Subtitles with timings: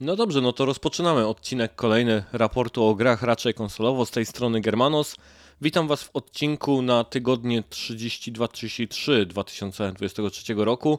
[0.00, 4.60] No dobrze, no to rozpoczynamy odcinek kolejny raportu o grach raczej konsolowo z tej strony
[4.60, 5.16] Germanos.
[5.60, 10.98] Witam Was w odcinku na tygodnie 32-33 2023 roku.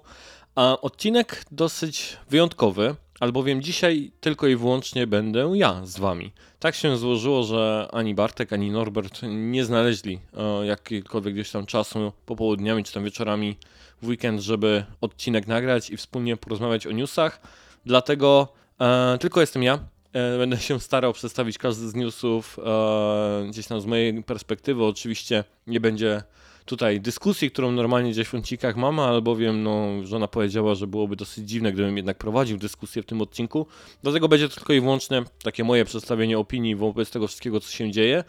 [0.55, 6.31] A odcinek dosyć wyjątkowy, albowiem dzisiaj tylko i wyłącznie będę ja z Wami.
[6.59, 12.11] Tak się złożyło, że ani Bartek, ani Norbert nie znaleźli e, jakiegokolwiek gdzieś tam czasu
[12.25, 13.57] popołudniami czy tam wieczorami
[14.01, 17.41] w weekend, żeby odcinek nagrać i wspólnie porozmawiać o newsach.
[17.85, 18.47] Dlatego
[18.81, 19.79] e, tylko jestem ja.
[20.13, 24.85] E, będę się starał przedstawić każdy z newsów e, gdzieś tam z mojej perspektywy.
[24.85, 26.23] Oczywiście nie będzie
[26.67, 31.49] tutaj dyskusji, którą normalnie gdzieś w Froncikach mam, albowiem no, żona powiedziała, że byłoby dosyć
[31.49, 33.67] dziwne, gdybym jednak prowadził dyskusję w tym odcinku.
[34.03, 37.91] Dlatego będzie to tylko i wyłącznie takie moje przedstawienie opinii wobec tego wszystkiego, co się
[37.91, 38.23] dzieje.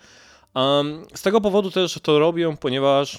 [0.55, 3.19] Um, z tego powodu też to robię, ponieważ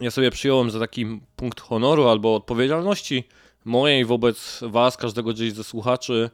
[0.00, 3.24] ja sobie przyjąłem za taki punkt honoru albo odpowiedzialności
[3.64, 6.30] mojej wobec Was, każdego gdzieś ze słuchaczy,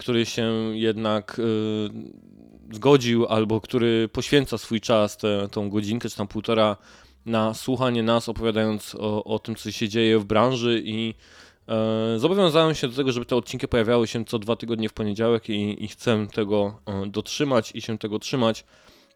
[0.00, 6.28] który się jednak e, zgodził albo który poświęca swój czas, tę tą godzinkę czy tam
[6.28, 6.76] półtora
[7.26, 11.14] na słuchanie nas, opowiadając o, o tym, co się dzieje w branży i
[11.68, 15.48] e, zobowiązałem się do tego, żeby te odcinki pojawiały się co dwa tygodnie w poniedziałek
[15.48, 18.64] i, i chcę tego e, dotrzymać i się tego trzymać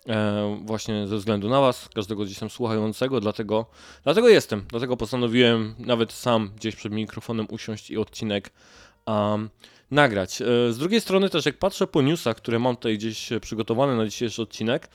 [0.09, 3.67] e, właśnie ze względu na Was, każdego gdzieś tam słuchającego, dlatego,
[4.05, 8.51] dlatego jestem, dlatego postanowiłem nawet sam gdzieś przed mikrofonem usiąść i odcinek
[9.07, 9.51] um,
[9.91, 10.43] nagrać.
[10.43, 14.05] E, z drugiej strony też jak patrzę po newsach, które mam tutaj gdzieś przygotowane na
[14.05, 14.89] dzisiejszy odcinek,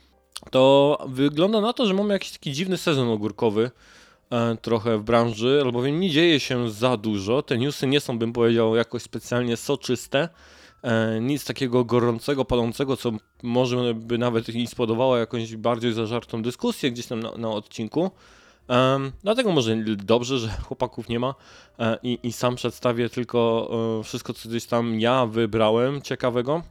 [0.49, 3.71] to wygląda na to, że mamy jakiś taki dziwny sezon ogórkowy
[4.29, 7.41] e, trochę w branży, albowiem nie dzieje się za dużo.
[7.41, 10.29] Te newsy nie są, bym powiedział, jakoś specjalnie soczyste.
[10.83, 13.11] E, nic takiego gorącego, palącego, co
[13.43, 18.11] może by nawet i spodobało jakąś bardziej zażartą dyskusję gdzieś tam na, na odcinku.
[18.67, 21.35] Um, dlatego może dobrze, że chłopaków nie ma
[22.03, 23.69] i, i sam przedstawię tylko
[24.03, 26.61] wszystko, co gdzieś tam ja wybrałem ciekawego.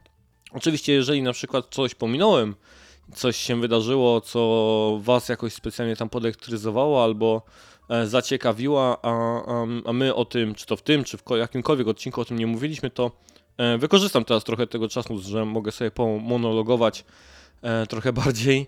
[0.53, 2.55] Oczywiście, jeżeli na przykład coś pominąłem,
[3.15, 7.41] coś się wydarzyło, co was jakoś specjalnie tam podektryzowało albo
[7.89, 9.43] e, zaciekawiło, a, a,
[9.85, 12.47] a, my o tym, czy to w tym, czy w jakimkolwiek odcinku o tym nie
[12.47, 13.11] mówiliśmy, to
[13.57, 17.05] e, wykorzystam teraz trochę tego czasu, że mogę sobie pomonologować
[17.61, 18.67] e, trochę bardziej,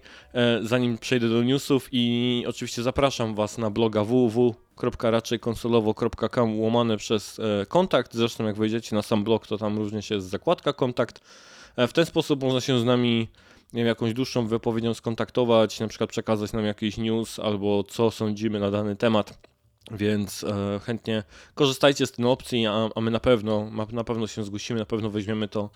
[0.62, 8.14] zanim przejdę do newsów i oczywiście zapraszam Was na bloga www.raczejkonsolowo.com łamane przez kontakt.
[8.14, 11.22] Zresztą jak wejdziecie na sam blog, to tam również jest zakładka kontakt.
[11.78, 13.28] W ten sposób można się z nami
[13.74, 18.60] nie wiem, jakąś dłuższą wypowiedzią skontaktować, na przykład przekazać nam jakiś news albo co sądzimy
[18.60, 19.40] na dany temat.
[19.92, 21.24] Więc e, chętnie
[21.56, 25.10] korzystajcie z tej opcji, a, a, my na pewno, na pewno się zgłosimy, na pewno
[25.10, 25.70] weźmiemy to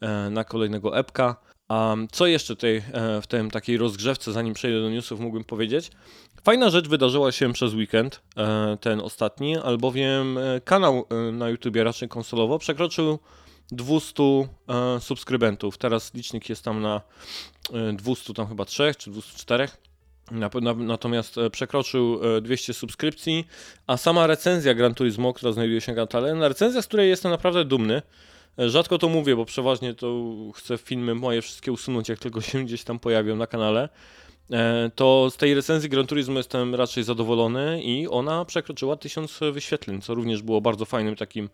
[0.00, 1.36] e, na kolejnego epka.
[1.68, 5.90] A co jeszcze tutaj e, w tym takiej rozgrzewce, zanim przejdę do newsów, mógłbym powiedzieć?
[6.44, 11.76] Fajna rzecz wydarzyła się przez weekend, e, ten ostatni, albowiem e, kanał e, na YouTube
[11.76, 13.18] raczej konsolowo przekroczył
[13.72, 15.78] 200 e, subskrybentów.
[15.78, 17.00] Teraz licznik jest tam na
[17.92, 19.68] 200, e, tam chyba 3 czy 204.
[20.76, 23.46] Natomiast e, przekroczył 200 subskrypcji,
[23.86, 27.64] a sama recenzja Gran Turismo, która znajduje się na kanale, recenzja, z której jestem naprawdę
[27.64, 28.02] dumny.
[28.58, 32.84] Rzadko to mówię, bo przeważnie to chcę filmy moje wszystkie usunąć, jak tylko się gdzieś
[32.84, 33.88] tam pojawią na kanale.
[34.94, 40.14] To z tej recenzji Gran Turismo jestem raczej zadowolony i ona przekroczyła 1000 wyświetleń, co
[40.14, 41.48] również było bardzo fajnym takim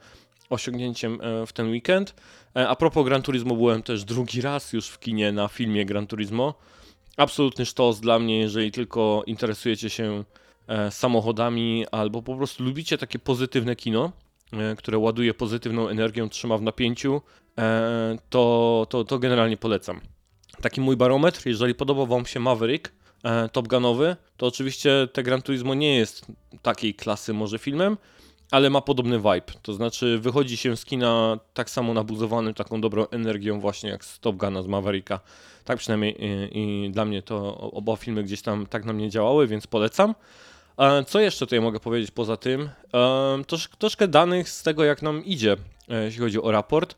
[0.51, 2.15] osiągnięciem e, w ten weekend.
[2.57, 6.07] E, a propos Gran Turismo, byłem też drugi raz już w kinie na filmie Gran
[6.07, 6.55] Turismo.
[7.17, 10.25] Absolutny sztos dla mnie, jeżeli tylko interesujecie się
[10.67, 14.13] e, samochodami albo po prostu lubicie takie pozytywne kino,
[14.79, 17.23] które ładuje pozytywną energią, trzyma w napięciu,
[18.31, 20.01] to, to, to generalnie polecam.
[20.63, 22.93] Taki mój barometr, jeżeli podobał Wam się Maverick,
[23.53, 26.27] Top Gunowy, to oczywiście te Gran Turismo nie jest
[26.63, 27.97] takiej klasy może filmem,
[28.51, 29.53] ale ma podobny vibe.
[29.63, 34.21] To znaczy wychodzi się z kina tak samo nabuzowanym taką dobrą energią właśnie jak z
[34.21, 35.21] Top Guna, z Mavericka.
[35.65, 39.47] Tak przynajmniej i, i dla mnie to oba filmy gdzieś tam tak na mnie działały,
[39.47, 40.15] więc polecam.
[41.07, 42.71] Co jeszcze tutaj mogę powiedzieć poza tym?
[43.47, 45.57] Trosz, troszkę danych z tego, jak nam idzie,
[45.89, 46.97] e, jeśli chodzi o raport.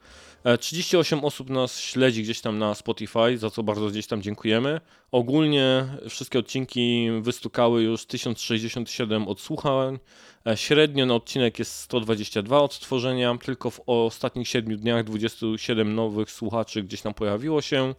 [0.61, 4.81] 38 e, osób nas śledzi gdzieś tam na Spotify, za co bardzo gdzieś tam dziękujemy.
[5.12, 9.99] Ogólnie wszystkie odcinki wystukały już 1067 odsłuchań.
[10.47, 16.83] E, średnio na odcinek jest 122 odtworzenia, tylko w ostatnich 7 dniach 27 nowych słuchaczy
[16.83, 17.94] gdzieś tam pojawiło się.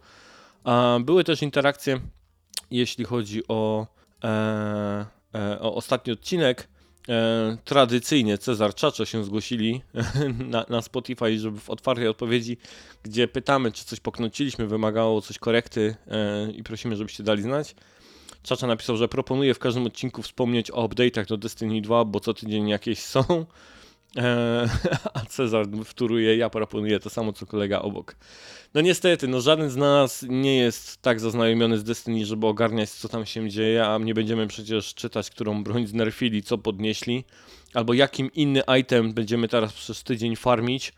[1.00, 2.00] Były też interakcje,
[2.70, 3.86] jeśli chodzi o,
[4.24, 5.06] e,
[5.60, 6.68] o ostatni odcinek.
[7.08, 9.82] E, tradycyjnie Cezar Czacze się zgłosili
[10.52, 12.56] na, na Spotify, żeby w otwartej odpowiedzi,
[13.02, 17.74] gdzie pytamy, czy coś poknąciliśmy, wymagało coś korekty e, i prosimy, żebyście dali znać.
[18.42, 22.34] Czacza napisał, że proponuje w każdym odcinku wspomnieć o update'ach do Destiny 2, bo co
[22.34, 23.46] tydzień jakieś są.
[24.16, 24.68] Eee,
[25.14, 28.16] a Cezar wtóruje, ja proponuję to samo co kolega obok.
[28.74, 33.08] No niestety, no żaden z nas nie jest tak zaznajomiony z Destiny, żeby ogarniać co
[33.08, 37.24] tam się dzieje, a nie będziemy przecież czytać, którą broń znerfili, co podnieśli,
[37.74, 40.92] albo jakim inny item będziemy teraz przez tydzień farmić,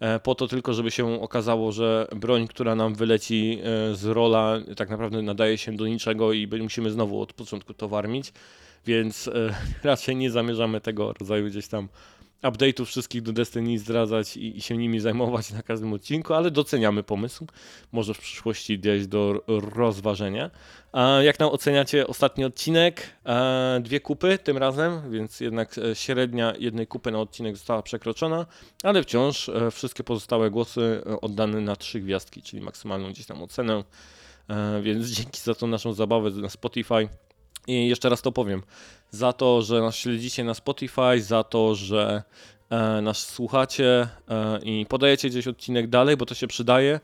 [0.00, 4.58] e, po to tylko, żeby się okazało, że broń, która nam wyleci e, z rola,
[4.76, 8.32] tak naprawdę nadaje się do niczego i musimy znowu od początku to farmić,
[8.86, 11.88] więc e, raczej nie zamierzamy tego rodzaju gdzieś tam
[12.42, 17.02] update'ów wszystkich do Destiny zdradzać i, i, się nimi zajmować na każdym odcinku, ale doceniamy
[17.02, 17.46] pomysł.
[17.92, 19.44] Może w przyszłości gdzieś do
[19.74, 20.50] rozważenia.
[20.92, 23.16] A jak nam oceniacie ostatni odcinek?
[23.80, 28.46] Dwie kupy tym razem, więc jednak e, średnia jednej kupy na odcinek została przekroczona,
[28.82, 33.42] ale wciąż e, wszystkie pozostałe głosy e, oddane na trzy gwiazdki, czyli maksymalną gdzieś tam
[33.42, 33.84] ocenę.
[34.82, 37.08] Więc dzięki za tą naszą zabawę na Spotify.
[37.66, 38.62] I jeszcze raz to powiem.
[39.10, 42.22] Za to, że nas śledzicie na Spotify, za to, że
[42.70, 47.00] e, nas słuchacie e, i podajecie gdzieś odcinek dalej, bo to się przydaje.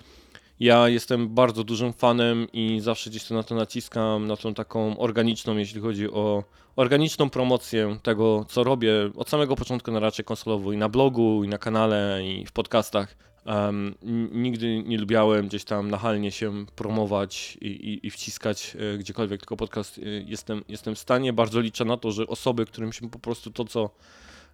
[0.61, 4.99] Ja jestem bardzo dużym fanem i zawsze gdzieś to na to naciskam, na tą taką
[4.99, 6.45] organiczną, jeśli chodzi o
[6.77, 11.49] organiczną promocję tego, co robię od samego początku na raczej konsolowo i na blogu, i
[11.49, 13.26] na kanale, i w podcastach.
[13.47, 13.95] Um,
[14.33, 19.57] nigdy nie lubiałem gdzieś tam nachalnie się promować i, i, i wciskać e, gdziekolwiek, tylko
[19.57, 21.33] podcast e, jestem, jestem w stanie.
[21.33, 23.91] Bardzo liczę na to, że osoby, którym się po prostu to, co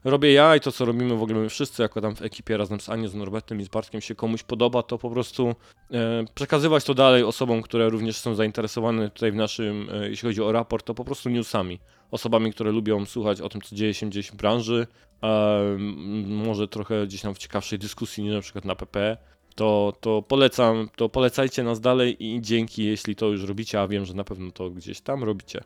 [0.04, 2.81] robię ja i to, co robimy w ogóle my wszyscy, jako tam w ekipie razem
[2.81, 5.54] z Anią, z Norbertem i z Bartkiem się komuś podoba, to po prostu
[5.90, 10.43] e, przekazywać to dalej osobom, które również są zainteresowane tutaj w naszym, e, jeśli chodzi
[10.43, 11.78] o raport, to po prostu newsami.
[12.10, 14.87] Osobami, które lubią słuchać o tym, co dzieje się gdzieś w branży,
[15.22, 15.76] e,
[16.26, 19.16] może trochę gdzieś tam w ciekawszej dyskusji niż na przykład na PP.
[19.55, 24.05] To, to polecam, to polecajcie nas dalej i dzięki, jeśli to już robicie, a wiem,
[24.05, 25.64] że na pewno to gdzieś tam robicie.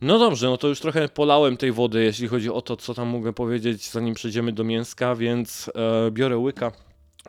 [0.00, 3.08] No dobrze, no to już trochę polałem tej wody, jeśli chodzi o to, co tam
[3.08, 6.72] mogę powiedzieć, zanim przejdziemy do mięska, więc e, biorę łyka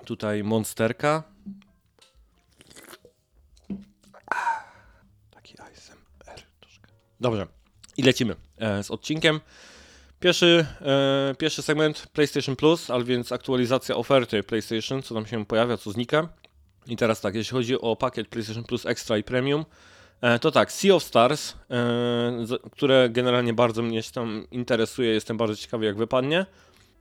[0.06, 1.24] tutaj monsterka.
[5.32, 6.88] Taki ASMR troszkę.
[7.20, 7.48] Dobrze,
[7.98, 9.40] i lecimy e, z odcinkiem.
[10.20, 15.78] Pierwszy, e, pierwszy segment PlayStation Plus, ale więc aktualizacja oferty PlayStation, co tam się pojawia,
[15.78, 16.30] co znika.
[16.88, 19.66] I teraz tak, jeśli chodzi o pakiet PlayStation Plus Extra i Premium,
[20.42, 25.56] to tak, Sea of Stars, e, które generalnie bardzo mnie się tam interesuje, jestem bardzo
[25.56, 26.46] ciekawy jak wypadnie.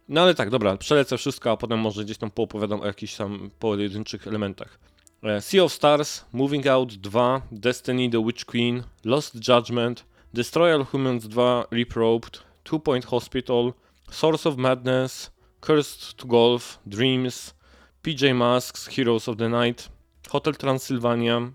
[0.09, 3.51] No ale tak, dobra, przelecę wszystko, a potem może gdzieś tam poopowiadam o jakichś tam
[3.59, 4.79] pojedynczych elementach.
[5.23, 10.05] E, sea of Stars, Moving Out 2, Destiny The Witch Queen, Lost Judgment,
[10.35, 13.73] Destroy All Humans 2 Reprobed, Two Point Hospital,
[14.11, 15.31] Source of Madness,
[15.61, 17.55] Cursed to Golf, Dreams,
[18.03, 19.89] PJ Masks, Heroes of the Night,
[20.31, 21.53] Hotel Transylvania,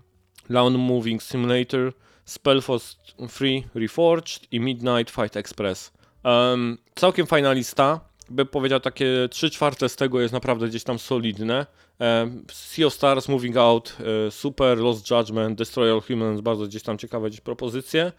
[0.48, 1.92] Lawn Moving Simulator,
[2.26, 2.96] Spellforce
[3.28, 5.92] 3 Reforged i Midnight Fight Express.
[6.24, 8.00] Um, całkiem fajna lista.
[8.30, 11.66] Bym powiedział, takie 3 czwarte z tego jest naprawdę gdzieś tam solidne.
[11.98, 13.96] Um, sea of Stars, Moving Out,
[14.26, 18.12] e, Super, Lost Judgment, Destroy All Humans, bardzo gdzieś tam ciekawe gdzieś propozycje.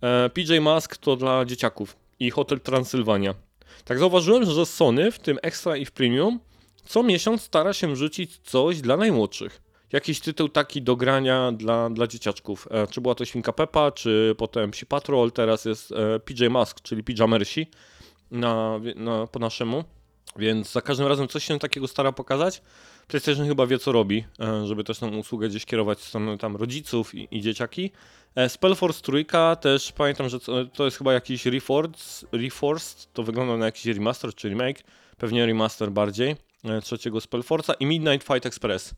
[0.00, 3.34] E, PJ Mask to dla dzieciaków i Hotel Transylwania.
[3.84, 6.40] Tak zauważyłem, że Sony w tym Extra i w Premium
[6.84, 12.06] co miesiąc stara się wrzucić coś dla najmłodszych jakiś tytuł taki do grania dla, dla
[12.06, 12.68] dzieciaczków.
[12.70, 16.80] E, czy była to Świnka Peppa, czy potem Psi Patrol, teraz jest e, PJ Mask,
[16.80, 17.66] czyli Pijamersi
[18.30, 19.84] na, na, po naszemu.
[20.36, 22.62] Więc za każdym razem coś się takiego stara pokazać.
[23.08, 26.56] PlayStation chyba wie, co robi, e, żeby też tą usługę gdzieś kierować w stronę tam
[26.56, 27.90] rodziców i, i dzieciaki.
[28.48, 30.38] Spellforce trójka też pamiętam, że
[30.74, 34.82] to jest chyba jakiś Reforged, Reforced, to wygląda na jakiś remaster czy remake,
[35.18, 36.36] pewnie remaster bardziej
[36.82, 38.94] trzeciego Spellforce'a i Midnight Fight Express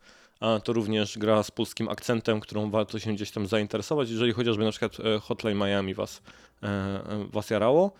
[0.65, 4.71] to również gra z polskim akcentem, którą warto się gdzieś tam zainteresować, jeżeli chociażby na
[4.71, 6.23] przykład e, Hotline Miami was,
[6.63, 7.93] e, e, was jarało.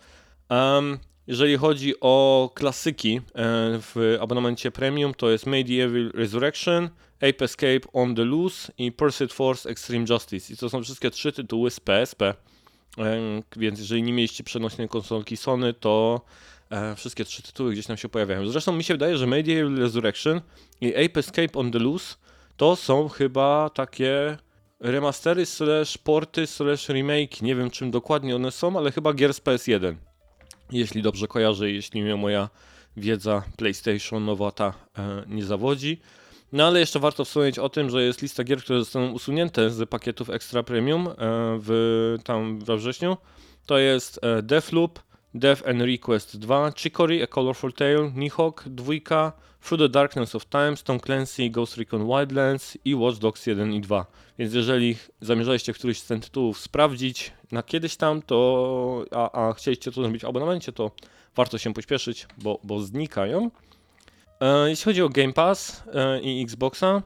[1.27, 3.21] Jeżeli chodzi o klasyki
[3.81, 9.69] w abonamencie premium, to jest Medieval Resurrection, Ape Escape on the Loose i Pursuit Force
[9.69, 10.53] Extreme Justice.
[10.53, 12.33] I to są wszystkie trzy tytuły z PSP.
[13.57, 16.21] Więc jeżeli nie mieliście przenośnej konsolki Sony, to
[16.95, 18.47] wszystkie trzy tytuły gdzieś tam się pojawiają.
[18.47, 20.41] Zresztą mi się wydaje, że Medieval Resurrection
[20.81, 22.15] i Ape Escape on the Loose
[22.57, 24.37] to są chyba takie
[24.79, 27.41] remastery slash porty slash remake.
[27.41, 29.95] Nie wiem czym dokładnie one są, ale chyba gier z PS1.
[30.71, 32.49] Jeśli dobrze kojarzę, jeśli mnie moja
[32.97, 36.01] wiedza PlayStation nowata e, nie zawodzi.
[36.51, 39.89] No ale jeszcze warto wspomnieć o tym, że jest lista gier, które zostaną usunięte z
[39.89, 41.13] pakietów Extra Premium e,
[41.59, 43.17] w, tam we wrześniu.
[43.65, 44.99] To jest e, Deathloop,
[45.33, 48.93] Death and Request 2, Chicory, A Colorful Tale, Nihawk 2,
[49.65, 53.81] Through the Darkness of Time, Tom Clancy, Ghost Recon Wildlands i Watch Dogs 1 i
[53.81, 54.05] 2.
[54.39, 59.91] Więc jeżeli zamierzaliście któryś z tych tytułów sprawdzić na kiedyś tam, to a, a chcieliście
[59.91, 60.91] to zrobić w abonamencie, to
[61.35, 63.51] warto się pośpieszyć, bo, bo znikają.
[64.39, 67.01] E, jeśli chodzi o Game Pass e, i Xboxa,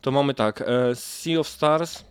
[0.00, 2.04] to mamy tak, e, Sea of Stars,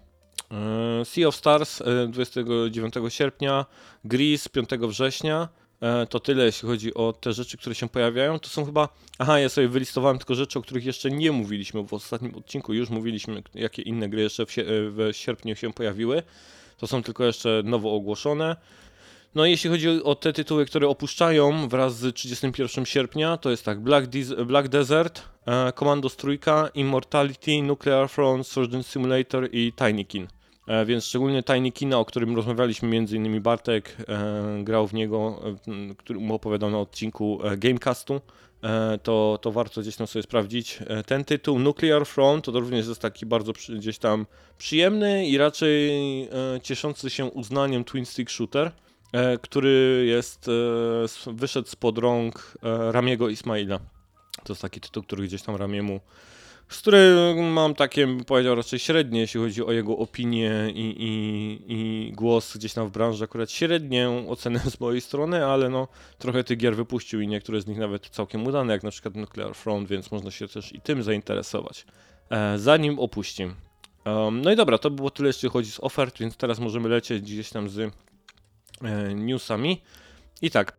[0.51, 3.65] e, Sea of Stars e, 29 sierpnia,
[4.05, 5.66] Gris 5 września, e,
[6.09, 8.39] to tyle jeśli chodzi o te rzeczy, które się pojawiają.
[8.39, 11.87] To są chyba, aha, ja sobie wylistowałem tylko rzeczy, o których jeszcze nie mówiliśmy, bo
[11.87, 16.23] w ostatnim odcinku już mówiliśmy, jakie inne gry jeszcze w, e, w sierpniu się pojawiły.
[16.77, 18.55] To są tylko jeszcze nowo ogłoszone.
[19.35, 23.65] No i jeśli chodzi o te tytuły, które opuszczają wraz z 31 sierpnia, to jest
[23.65, 24.07] tak Black,
[24.45, 30.23] Black Desert, e, Commandos Trójka, Immortality, Nuclear Front, Surgeon Simulator i Tiny Kin.
[30.23, 30.36] E,
[30.85, 35.95] więc szczególnie Tiny Kina, o którym rozmawialiśmy, między innymi Bartek e, grał w niego, e,
[35.95, 38.21] który mu opowiadał na odcinku e, Gamecastu,
[38.63, 40.79] e, to, to warto gdzieś tam sobie sprawdzić.
[40.87, 44.25] E, ten tytuł Nuclear Front to również jest taki bardzo gdzieś tam
[44.57, 45.89] przyjemny i raczej
[46.23, 46.29] e,
[46.63, 48.71] cieszący się uznaniem Twin Stick Shooter
[49.11, 50.47] e, który jest,
[51.27, 53.79] e, wyszedł spod rąk e, Ramiego Ismaila.
[54.43, 55.99] To jest taki tytuł, który gdzieś tam Ramiemu,
[56.69, 62.11] z którym mam takie, powiedział, raczej średnie, jeśli chodzi o jego opinię i, i, i
[62.11, 66.57] głos gdzieś tam w branży, akurat średnią ocenę z mojej strony, ale no trochę tych
[66.57, 70.11] gier wypuścił i niektóre z nich nawet całkiem udane, jak na przykład Nuclear Front, więc
[70.11, 71.85] można się też i tym zainteresować,
[72.29, 73.47] e, zanim opuści.
[74.31, 77.49] No i dobra, to było tyle, jeśli chodzi z ofert, więc teraz możemy lecieć gdzieś
[77.49, 77.79] tam z
[78.83, 79.81] e, newsami.
[80.41, 80.77] I tak,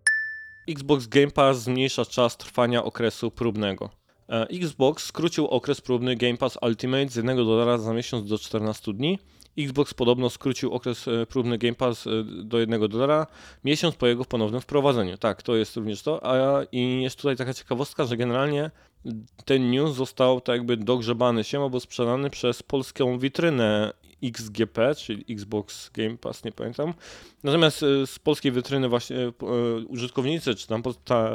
[0.68, 3.97] Xbox Game Pass zmniejsza czas trwania okresu próbnego.
[4.28, 8.92] E, Xbox skrócił okres próbny Game Pass Ultimate z 1 dolara za miesiąc do 14
[8.92, 9.18] dni.
[9.58, 13.26] Xbox podobno skrócił okres e, próbny Game Pass e, do 1 dolara
[13.64, 15.18] miesiąc po jego ponownym wprowadzeniu.
[15.18, 16.26] Tak, to jest również to.
[16.26, 18.70] A i jest tutaj taka ciekawostka, że generalnie
[19.44, 23.92] ten news został tak jakby dogrzebany się albo sprzedany przez polską witrynę
[24.22, 26.94] XGP, czyli Xbox Game Pass, nie pamiętam.
[27.42, 29.16] Natomiast z polskiej witryny właśnie
[29.88, 31.30] użytkownicy, czy tam ta,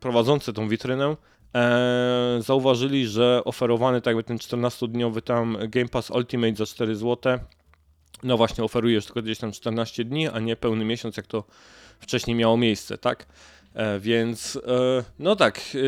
[0.00, 1.16] prowadzący tą witrynę,
[1.54, 7.38] e, zauważyli, że oferowany tak jakby ten 14-dniowy tam Game Pass Ultimate za 4 zł,
[8.22, 11.44] no właśnie oferujesz tylko gdzieś tam 14 dni, a nie pełny miesiąc, jak to
[12.00, 13.26] wcześniej miało miejsce, tak?
[13.74, 15.78] E, więc e, no tak, e,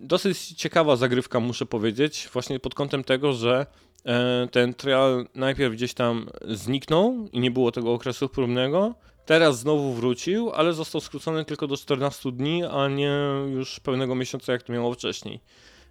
[0.00, 3.66] dosyć ciekawa zagrywka muszę powiedzieć, właśnie pod kątem tego, że
[4.06, 8.94] e, ten trial najpierw gdzieś tam zniknął i nie było tego okresu próbnego.
[9.26, 14.52] Teraz znowu wrócił, ale został skrócony tylko do 14 dni, a nie już pełnego miesiąca,
[14.52, 15.40] jak to miało wcześniej.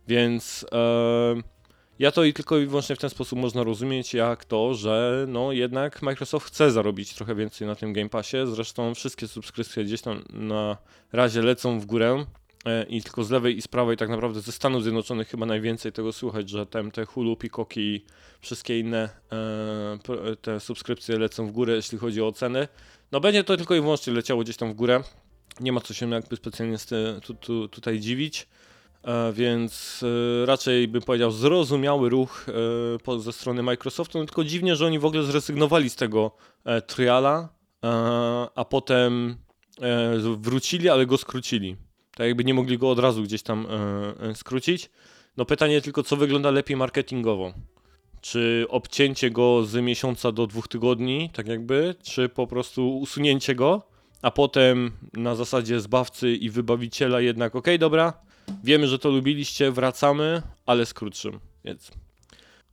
[0.08, 1.36] Więc e,
[2.00, 5.52] ja to i tylko i wyłącznie w ten sposób można rozumieć, jak to, że no
[5.52, 8.38] jednak Microsoft chce zarobić trochę więcej na tym Game Passie.
[8.46, 10.78] Zresztą wszystkie subskrypcje gdzieś tam na
[11.14, 12.26] razie lecą w górę.
[12.66, 15.92] E, I tylko z lewej i z prawej tak naprawdę ze Stanów Zjednoczonych chyba najwięcej
[15.92, 18.06] tego słychać, że tam te Hulu, Peacocki i
[18.42, 22.68] wszystkie inne e, pro- te subskrypcje lecą w górę, jeśli chodzi o ceny.
[23.12, 25.04] No będzie to tylko i wyłącznie leciało gdzieś tam w górę.
[25.60, 26.78] Nie ma co się jakby specjalnie
[27.24, 28.48] tu, tu, tutaj dziwić.
[29.04, 32.46] E, więc e, raczej bym powiedział zrozumiały ruch
[33.08, 36.32] e, ze strony Microsoftu, no tylko dziwnie, że oni w ogóle zrezygnowali z tego
[36.66, 37.50] e, triala,
[37.84, 37.88] e,
[38.56, 39.38] a potem
[39.82, 41.78] e, wrócili, ale go skrócili.
[42.16, 44.90] Tak jakby nie mogli go od razu gdzieś tam e, e, skrócić.
[45.38, 47.54] No pytanie tylko, co wygląda lepiej marketingowo?
[48.22, 53.82] Czy obcięcie go z miesiąca do dwóch tygodni, tak jakby, czy po prostu usunięcie go,
[54.22, 58.14] a potem na zasadzie zbawcy i wybawiciela jednak, okej, dobra,
[58.64, 61.92] wiemy, że to lubiliście, wracamy, ale z krótszym, więc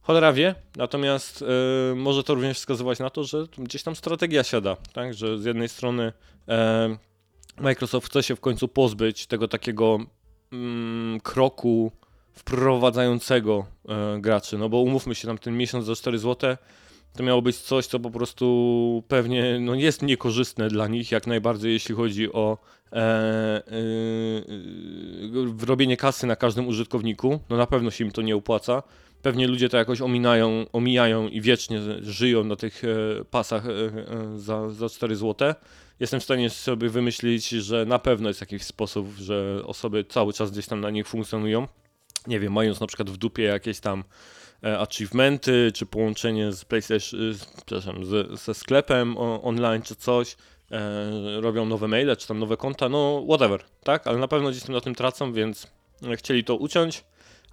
[0.00, 4.76] cholera wie, natomiast e, może to również wskazywać na to, że gdzieś tam strategia siada,
[4.92, 6.12] tak, że z jednej strony
[6.48, 6.98] e,
[7.60, 9.98] Microsoft chce się w końcu pozbyć tego takiego
[10.52, 11.92] mm, kroku
[12.32, 16.56] wprowadzającego e, graczy, no bo umówmy się, tam ten miesiąc za 4 zł
[17.16, 21.72] to miało być coś, co po prostu pewnie no, jest niekorzystne dla nich, jak najbardziej
[21.72, 22.58] jeśli chodzi o
[22.92, 23.60] e, e,
[25.62, 28.82] e, robienie kasy na każdym użytkowniku, no na pewno się im to nie opłaca.
[29.22, 34.70] Pewnie ludzie to jakoś ominają, omijają i wiecznie żyją na tych e, pasach e, za,
[34.70, 35.54] za 4 zł.
[36.00, 40.50] Jestem w stanie sobie wymyślić, że na pewno jest jakiś sposób, że osoby cały czas
[40.50, 41.68] gdzieś tam na nich funkcjonują.
[42.26, 44.04] Nie wiem, mając na przykład w dupie jakieś tam
[44.64, 50.36] e, achievementy, czy połączenie z PlayStation, z, przepraszam, z, ze sklepem online, czy coś,
[50.70, 54.06] e, robią nowe maile, czy tam nowe konta, no whatever, tak?
[54.06, 55.66] Ale na pewno gdzieś tam na tym tracą, więc
[56.02, 57.04] e, chcieli to uciąć,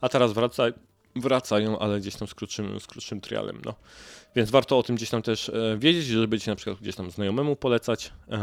[0.02, 0.64] a teraz wraca,
[1.16, 3.62] wracają, ale gdzieś tam z krótszym, z krótszym trialem.
[3.66, 3.76] No.
[4.36, 7.12] Więc warto o tym gdzieś tam też e, wiedzieć, żeby ci na przykład gdzieś tam
[7.12, 8.40] znajomemu polecać e,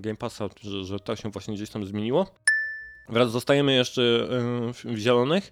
[0.00, 2.26] Game Passa, że, że to się właśnie gdzieś tam zmieniło.
[3.08, 5.50] Wraz zostajemy jeszcze e, w, zielonych.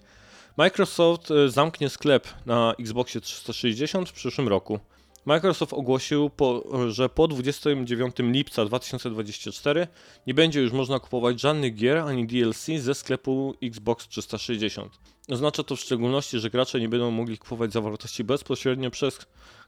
[0.56, 4.80] Microsoft zamknie sklep na Xboxie 360 w przyszłym roku.
[5.28, 9.86] Microsoft ogłosił, po, że po 29 lipca 2024
[10.26, 14.98] nie będzie już można kupować żadnych gier ani DLC ze sklepu Xbox 360.
[15.28, 19.18] Oznacza to w szczególności, że gracze nie będą mogli kupować zawartości bezpośrednio przez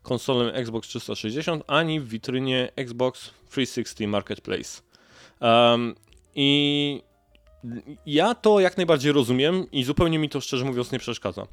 [0.02, 4.82] konsolę Xbox 360 ani w witrynie Xbox 360 Marketplace.
[5.40, 5.94] Um,
[6.34, 7.02] I
[8.06, 11.42] ja to jak najbardziej rozumiem i zupełnie mi to szczerze mówiąc nie przeszkadza.
[11.42, 11.46] E,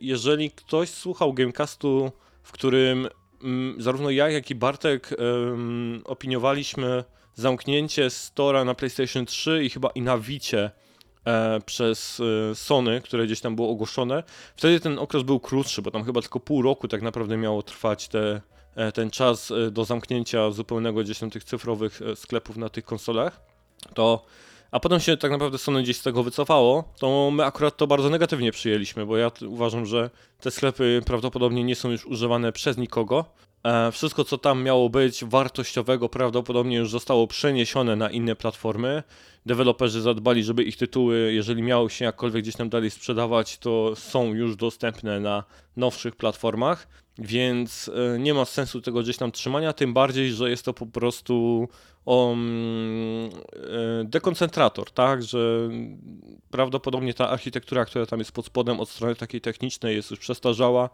[0.00, 3.08] jeżeli ktoś słuchał Gamecastu w którym
[3.42, 5.10] mm, zarówno ja, jak i Bartek
[6.04, 10.70] opiniowaliśmy zamknięcie Stora na PlayStation 3 i chyba i na Vicie
[11.24, 12.20] e, przez
[12.50, 14.22] e, Sony, które gdzieś tam było ogłoszone.
[14.56, 18.08] Wtedy ten okres był krótszy, bo tam chyba tylko pół roku tak naprawdę miało trwać
[18.08, 18.40] te,
[18.74, 23.40] e, ten czas do zamknięcia zupełnego gdzieś tam tych cyfrowych sklepów na tych konsolach.
[23.94, 24.24] To
[24.72, 28.10] a potem się tak naprawdę Sony gdzieś z tego wycofało, to my akurat to bardzo
[28.10, 30.10] negatywnie przyjęliśmy, bo ja uważam, że
[30.40, 33.24] te sklepy prawdopodobnie nie są już używane przez nikogo.
[33.64, 39.02] E, wszystko, co tam miało być wartościowego, prawdopodobnie już zostało przeniesione na inne platformy.
[39.46, 44.34] Deweloperzy zadbali, żeby ich tytuły, jeżeli miały się jakkolwiek gdzieś tam dalej sprzedawać, to są
[44.34, 45.44] już dostępne na
[45.76, 46.88] nowszych platformach,
[47.18, 50.86] więc e, nie ma sensu tego gdzieś tam trzymania, tym bardziej, że jest to po
[50.86, 51.68] prostu
[52.04, 53.30] um,
[54.04, 55.70] dekoncentrator, tak, że
[56.50, 60.90] prawdopodobnie ta architektura, która tam jest pod spodem od strony takiej technicznej jest już przestarzała.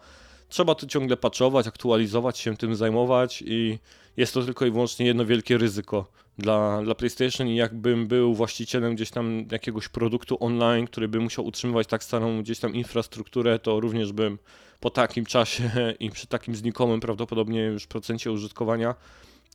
[0.48, 3.78] Trzeba to ciągle patchować, aktualizować się tym zajmować i
[4.16, 8.94] jest to tylko i wyłącznie jedno wielkie ryzyko dla, dla PlayStation i jakbym był właścicielem
[8.94, 13.80] gdzieś tam jakiegoś produktu online, który by musiał utrzymywać tak starą gdzieś tam infrastrukturę, to
[13.80, 14.38] również bym
[14.80, 18.94] po takim czasie i przy takim znikomym prawdopodobnie już procencie użytkowania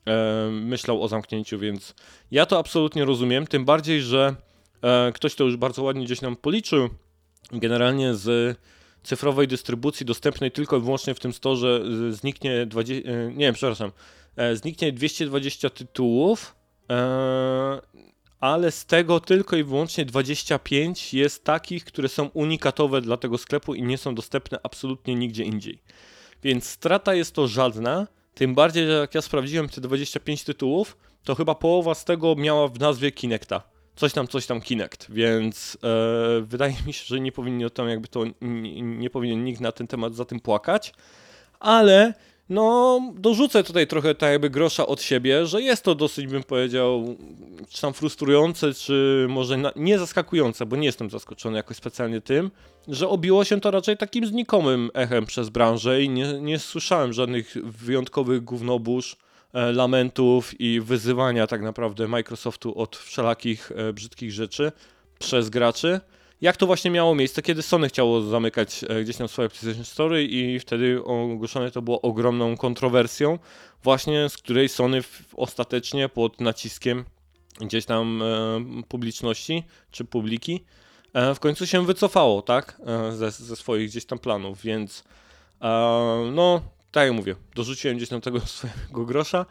[0.08, 1.96] e, myślał o zamknięciu, więc
[2.32, 4.36] ja to absolutnie rozumiem, tym bardziej, że
[4.82, 6.90] e, ktoś to już bardzo ładnie gdzieś nam policzył,
[7.52, 8.58] generalnie z
[9.04, 13.92] cyfrowej dystrybucji dostępnej tylko i wyłącznie w tym storze zniknie 20, e, nie wiem, przepraszam,
[14.36, 16.56] e, zniknie 220 tytułów,
[16.90, 17.82] e,
[18.40, 23.76] ale z tego tylko i wyłącznie 25 jest takich, które są unikatowe dla tego sklepu
[23.76, 25.80] i nie są dostępne absolutnie nigdzie indziej.
[26.44, 31.36] Więc strata jest to żadna, tym bardziej, że jak ja sprawdziłem te 25 tytułów, to
[31.36, 33.73] chyba połowa z tego miała w nazwie Kinecta.
[33.96, 38.08] Coś tam, coś tam Kinect, więc e, wydaje mi się, że nie powinien tam jakby
[38.08, 40.94] to, nie, nie powinien nikt na ten temat za tym płakać,
[41.60, 42.14] ale
[42.50, 47.16] no, dorzucę tutaj trochę tak jakby grosza od siebie, że jest to dosyć, bym powiedział,
[47.70, 52.52] czy tam frustrujące, czy może na, nie zaskakujące, bo nie jestem zaskoczony jakoś specjalnie tym,
[52.88, 57.56] że obiło się to raczej takim znikomym echem przez branżę i nie, nie słyszałem żadnych
[57.64, 64.72] wyjątkowych gównobóż, e, lamentów i wyzywania tak naprawdę Microsoftu od wszelakich e, brzydkich rzeczy
[65.20, 66.02] przez graczy.
[66.42, 70.24] Jak to właśnie miało miejsce, kiedy Sony chciało zamykać e, gdzieś tam swoje PlayStation Story
[70.24, 73.40] i wtedy ogłoszone to było ogromną kontrowersją,
[73.84, 75.02] właśnie z której Sony
[75.36, 77.06] ostatecznie pod naciskiem
[77.62, 80.64] gdzieś tam e, publiczności czy publiki
[81.14, 85.04] e, w końcu się wycofało, tak, ze, ze swoich gdzieś tam planów, więc
[86.32, 86.62] no,
[86.94, 89.46] tak jak mówię, dorzuciłem gdzieś tam tego swojego grosza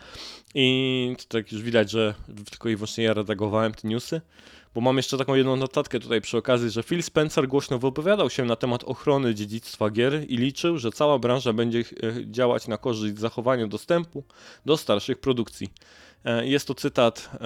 [0.54, 2.14] i tak już widać, że
[2.50, 4.20] tylko i wyłącznie ja redagowałem te newsy.
[4.74, 8.44] Bo mam jeszcze taką jedną notatkę tutaj przy okazji, że Phil Spencer głośno wypowiadał się
[8.44, 11.84] na temat ochrony dziedzictwa gier i liczył, że cała branża będzie e,
[12.26, 14.24] działać na korzyść zachowania dostępu
[14.66, 15.68] do starszych produkcji.
[16.24, 17.38] E, jest to cytat e,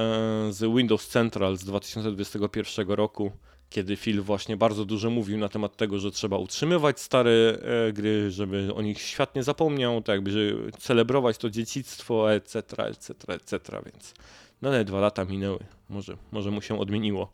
[0.52, 3.32] z Windows Central z 2021 roku,
[3.70, 7.58] kiedy Phil właśnie bardzo dużo mówił na temat tego, że trzeba utrzymywać stare
[7.92, 13.80] gry, żeby o nich świat nie zapomniał, tak jakby celebrować to dziedzictwo, etc., etc., etc.,
[13.84, 14.14] więc
[14.62, 15.58] no ale dwa lata minęły.
[15.88, 17.32] Może, może mu się odmieniło.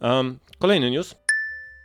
[0.00, 1.14] Um, kolejny news.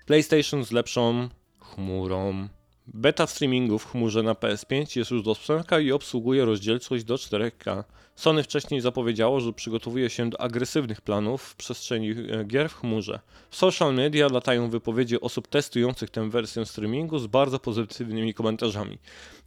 [0.06, 2.48] PlayStation z lepszą chmurą.
[2.94, 7.84] Beta streamingu w chmurze na PS5 jest już dostępna i obsługuje rozdzielczość do 4K.
[8.16, 13.20] Sony wcześniej zapowiedziało, że przygotowuje się do agresywnych planów w przestrzeni e, gier w chmurze.
[13.50, 18.98] W social media latają wypowiedzi osób testujących tę wersję streamingu z bardzo pozytywnymi komentarzami.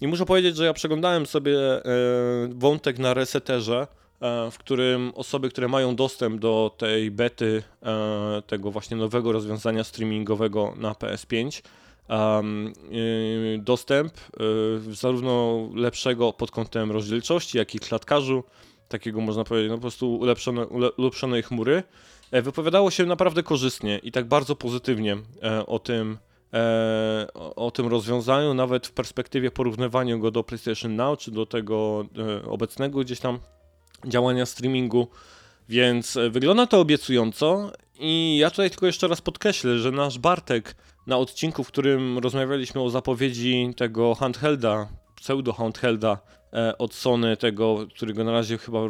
[0.01, 1.83] I muszę powiedzieć, że ja przeglądałem sobie e,
[2.49, 3.87] wątek na reseterze
[4.21, 7.63] E, w którym osoby, które mają dostęp do tej bety,
[8.47, 11.63] tego właśnie nowego rozwiązania streamingowego na PS5, e,
[13.59, 14.13] dostęp
[14.93, 18.45] zarówno lepszego pod kątem rozdzielczości, jak i klatkarzu,
[18.89, 21.83] takiego można powiedzieć, no po prostu ulepszone, ulepszonej chmury,
[22.33, 25.17] wypowiadało się naprawdę korzystnie i tak bardzo pozytywnie
[25.67, 26.19] o tym
[26.55, 32.05] e, o, tym rozwiązaniu, nawet w perspektywie porównywania go do PlayStation Now, czy do tego
[32.43, 33.39] e, obecnego gdzieś tam
[34.05, 35.09] działania streamingu,
[35.69, 40.77] więc e, wygląda to obiecująco i ja tutaj tylko jeszcze raz podkreślę, że nasz Bartek
[41.11, 46.19] na odcinku, w którym rozmawialiśmy o zapowiedzi tego handhelda, pseudo handhelda
[46.53, 48.81] e, od Sony, tego, którego na razie chyba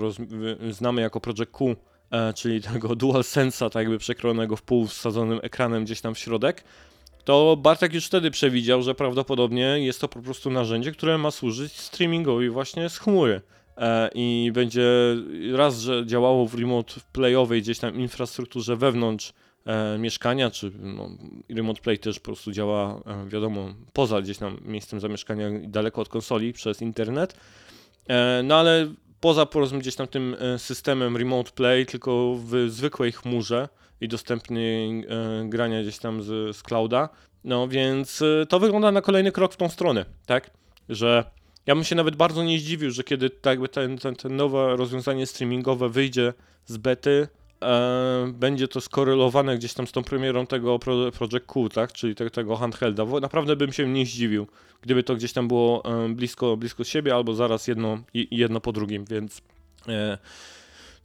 [0.71, 1.77] znamy jako Project Q,
[2.11, 6.65] e, czyli tego DualSense'a, tak jakby przekrojonego w pół, wsadzonym ekranem gdzieś tam w środek,
[7.25, 11.81] to Bartek już wtedy przewidział, że prawdopodobnie jest to po prostu narzędzie, które ma służyć
[11.81, 13.41] streamingowi właśnie z chmury.
[13.77, 14.91] E, I będzie
[15.53, 19.33] raz, że działało w remote playowej gdzieś tam infrastrukturze wewnątrz
[19.99, 21.11] mieszkania, czy no,
[21.49, 26.09] remote play też po prostu działa, e, wiadomo, poza gdzieś tam miejscem zamieszkania daleko od
[26.09, 27.37] konsoli przez internet.
[28.09, 28.89] E, no ale
[29.21, 33.69] poza powiedzmy gdzieś tam tym e, systemem remote play, tylko w zwykłej chmurze
[34.01, 35.05] i dostępnej e,
[35.49, 37.09] grania gdzieś tam z, z clouda.
[37.45, 40.51] No więc e, to wygląda na kolejny krok w tą stronę, tak?
[40.89, 41.25] Że
[41.67, 44.77] ja bym się nawet bardzo nie zdziwił, że kiedy tak jakby ten, ten, ten nowe
[44.77, 46.33] rozwiązanie streamingowe wyjdzie
[46.67, 47.40] z bety, e,
[48.33, 51.93] będzie to skorelowane gdzieś tam z tą premierą tego Pro, Project Q, tak?
[51.93, 53.05] Czyli te, tego handhelda.
[53.05, 54.47] Naprawdę bym się nie zdziwił,
[54.83, 59.05] gdyby to gdzieś tam było e, blisko, blisko siebie albo zaraz jedno, jedno po drugim,
[59.05, 59.43] więc...
[59.89, 60.19] E,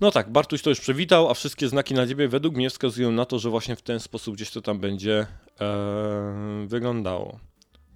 [0.01, 3.25] no tak, Bartuś to już przewitał, a wszystkie znaki na ciebie według mnie wskazują na
[3.25, 5.27] to, że właśnie w ten sposób gdzieś to tam będzie
[5.61, 7.39] e, wyglądało.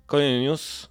[0.05, 0.89] Kolejny news.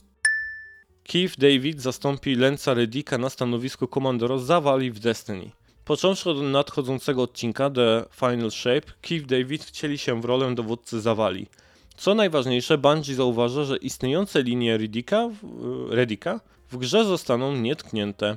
[1.05, 5.51] Keith David zastąpi Lenza Reddicka na stanowisku komandora zawali w Destiny.
[5.89, 11.47] Począwszy od nadchodzącego odcinka The Final Shape, Keith David wcieli się w rolę dowódcy zawali.
[11.97, 14.79] Co najważniejsze, Bungie zauważa, że istniejące linie
[15.29, 18.37] w- Reddicka w grze zostaną nietknięte.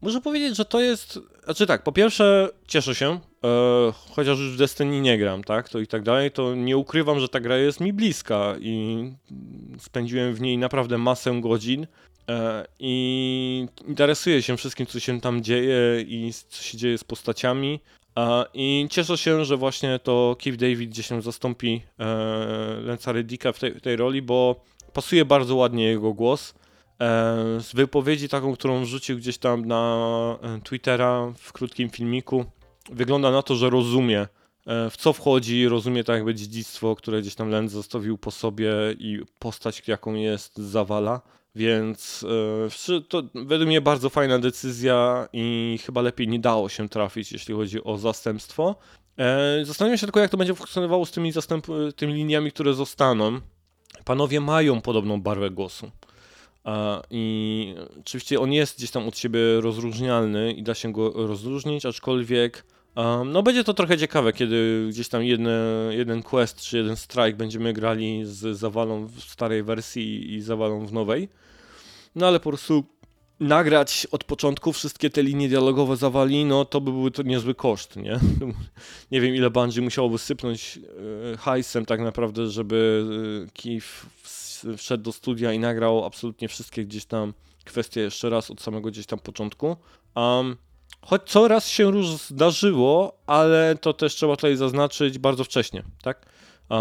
[0.00, 1.18] Muszę powiedzieć, że to jest.
[1.44, 5.78] Znaczy tak, po pierwsze cieszę się, e, chociaż już w Destiny nie gram, tak, to
[5.78, 9.04] i tak dalej, to nie ukrywam, że ta gra jest mi bliska i
[9.78, 11.86] spędziłem w niej naprawdę masę godzin
[12.78, 17.80] i interesuję się wszystkim, co się tam dzieje i co się dzieje z postaciami.
[18.16, 22.06] E, I cieszę się, że właśnie to Keith David gdzieś tam zastąpi e,
[22.80, 24.60] Lensa Reddicka w tej, tej roli, bo
[24.92, 26.54] pasuje bardzo ładnie jego głos.
[27.00, 32.44] E, z wypowiedzi taką, którą wrzucił gdzieś tam na e, Twittera w krótkim filmiku,
[32.90, 34.20] wygląda na to, że rozumie
[34.66, 38.72] e, w co wchodzi, rozumie tak jakby dziedzictwo, które gdzieś tam Lenz zostawił po sobie
[38.98, 41.20] i postać jaką jest Zawala,
[41.58, 42.24] więc
[42.88, 47.54] e, to według mnie bardzo fajna decyzja i chyba lepiej nie dało się trafić, jeśli
[47.54, 48.76] chodzi o zastępstwo.
[49.18, 51.66] E, Zastanawiam się tylko, jak to będzie funkcjonowało z tymi, zastęp,
[51.96, 53.40] tymi liniami, które zostaną.
[54.04, 55.90] Panowie mają podobną barwę głosu.
[57.10, 62.64] I oczywiście on jest gdzieś tam od siebie rozróżnialny i da się go rozróżnić, aczkolwiek
[63.26, 67.72] no będzie to trochę ciekawe, kiedy gdzieś tam jedne, jeden quest czy jeden strike będziemy
[67.72, 71.28] grali z zawalą w starej wersji i zawalą w nowej.
[72.14, 72.84] No ale po prostu
[73.40, 77.96] nagrać od początku wszystkie te linie dialogowe zawali, no to by był to niezły koszt,
[77.96, 78.20] nie?
[79.12, 80.78] Nie wiem ile Bungie musiałoby sypnąć
[81.32, 83.04] e, hajsem tak naprawdę, żeby
[83.46, 88.50] e, Keith ws- wszedł do studia i nagrał absolutnie wszystkie gdzieś tam kwestie jeszcze raz
[88.50, 89.76] od samego gdzieś tam początku.
[90.16, 90.56] Um,
[91.00, 96.26] choć coraz się już zdarzyło, ale to też trzeba tutaj zaznaczyć bardzo wcześnie, tak?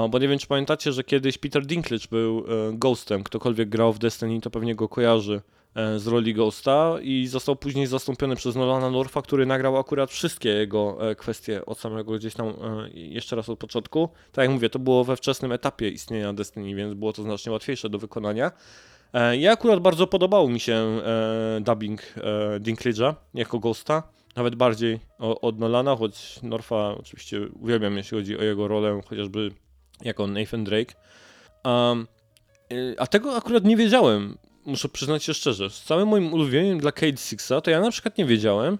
[0.10, 3.24] Bo nie wiem, czy pamiętacie, że kiedyś Peter Dinklage był e, Ghostem.
[3.24, 5.42] Ktokolwiek grał w Destiny, to pewnie go kojarzy
[5.76, 10.50] e, z roli Ghosta i został później zastąpiony przez Nolana Norfa, który nagrał akurat wszystkie
[10.50, 12.54] jego e, kwestie od samego gdzieś tam
[12.94, 14.10] jeszcze raz od początku.
[14.32, 17.90] Tak jak mówię, to było we wczesnym etapie istnienia Destiny, więc było to znacznie łatwiejsze
[17.90, 18.52] do wykonania.
[19.40, 21.02] Ja akurat bardzo podobał mi się
[21.62, 22.02] dubbing
[22.60, 24.04] Dinklage'a jako Ghosta,
[24.36, 29.52] nawet bardziej od Nolana, choć Norfa oczywiście uwielbiam, jeśli chodzi o jego rolę, chociażby
[30.02, 30.94] jako Nathan Drake.
[31.64, 32.08] Um,
[32.74, 35.70] y, a tego akurat nie wiedziałem, muszę przyznać się szczerze.
[35.70, 38.78] Z całym moim ulubieniem dla Cade Sixa, to ja na przykład nie wiedziałem,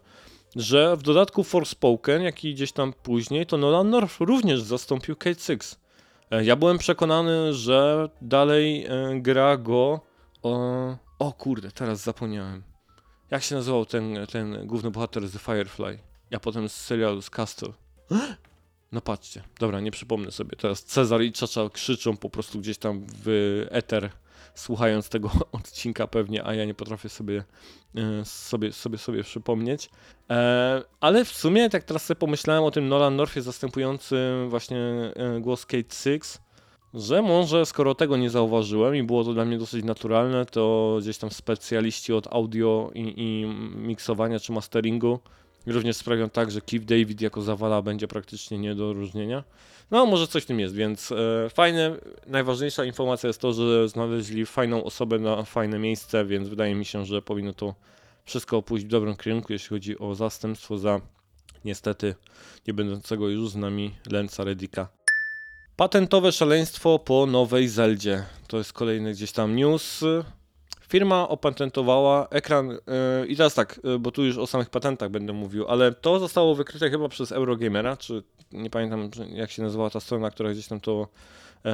[0.56, 5.40] że w dodatku Forspoken, jak i gdzieś tam później, to Nolan North również zastąpił Cade
[5.40, 5.80] Six.
[6.32, 8.90] E, Ja byłem przekonany, że dalej e,
[9.22, 10.00] gra go.
[10.44, 12.64] O, o kurde, teraz zapomniałem.
[13.32, 16.00] Jak się nazywał ten, ten główny bohater z Firefly?
[16.32, 17.74] Ja potem z serialu z Castle.
[18.92, 20.56] No patrzcie, dobra, nie przypomnę sobie.
[20.56, 24.10] Teraz Cezar i Czacza krzyczą po prostu gdzieś tam w eter,
[24.56, 27.44] słuchając tego odcinka pewnie, a ja nie potrafię sobie
[27.96, 29.90] e, sobie, sobie, sobie przypomnieć.
[30.30, 34.78] E, ale w sumie, tak teraz sobie pomyślałem o tym Nolan Northie zastępującym właśnie
[35.16, 36.40] e, głos Kate Six,
[36.94, 41.18] że może skoro tego nie zauważyłem i było to dla mnie dosyć naturalne, to gdzieś
[41.18, 43.46] tam specjaliści od audio i, i
[43.78, 45.20] miksowania czy masteringu
[45.74, 49.44] również sprawią tak, że Keith David jako zawala będzie praktycznie nie do różnienia.
[49.92, 51.96] No, może coś w tym jest, więc e, fajne.
[52.28, 57.06] Najważniejsza informacja jest to, że znaleźli fajną osobę na fajne miejsce, więc wydaje mi się,
[57.06, 57.76] że powinno to
[58.26, 61.02] wszystko pójść w dobrym kierunku, jeśli chodzi o zastępstwo za
[61.66, 62.16] niestety
[62.68, 64.88] nie będącego już z nami Lensa Redika.
[65.76, 68.24] Patentowe szaleństwo po nowej Zeldzie.
[68.48, 70.04] To jest kolejny gdzieś tam news.
[70.88, 75.34] Firma opatentowała ekran, yy, i teraz tak, yy, bo tu już o samych patentach będę
[75.34, 80.00] mówił, ale to zostało wykryte chyba przez Eurogamera, czy nie pamiętam jak się nazywała ta
[80.00, 81.08] strona, która gdzieś tam to,
[81.66, 81.72] yy,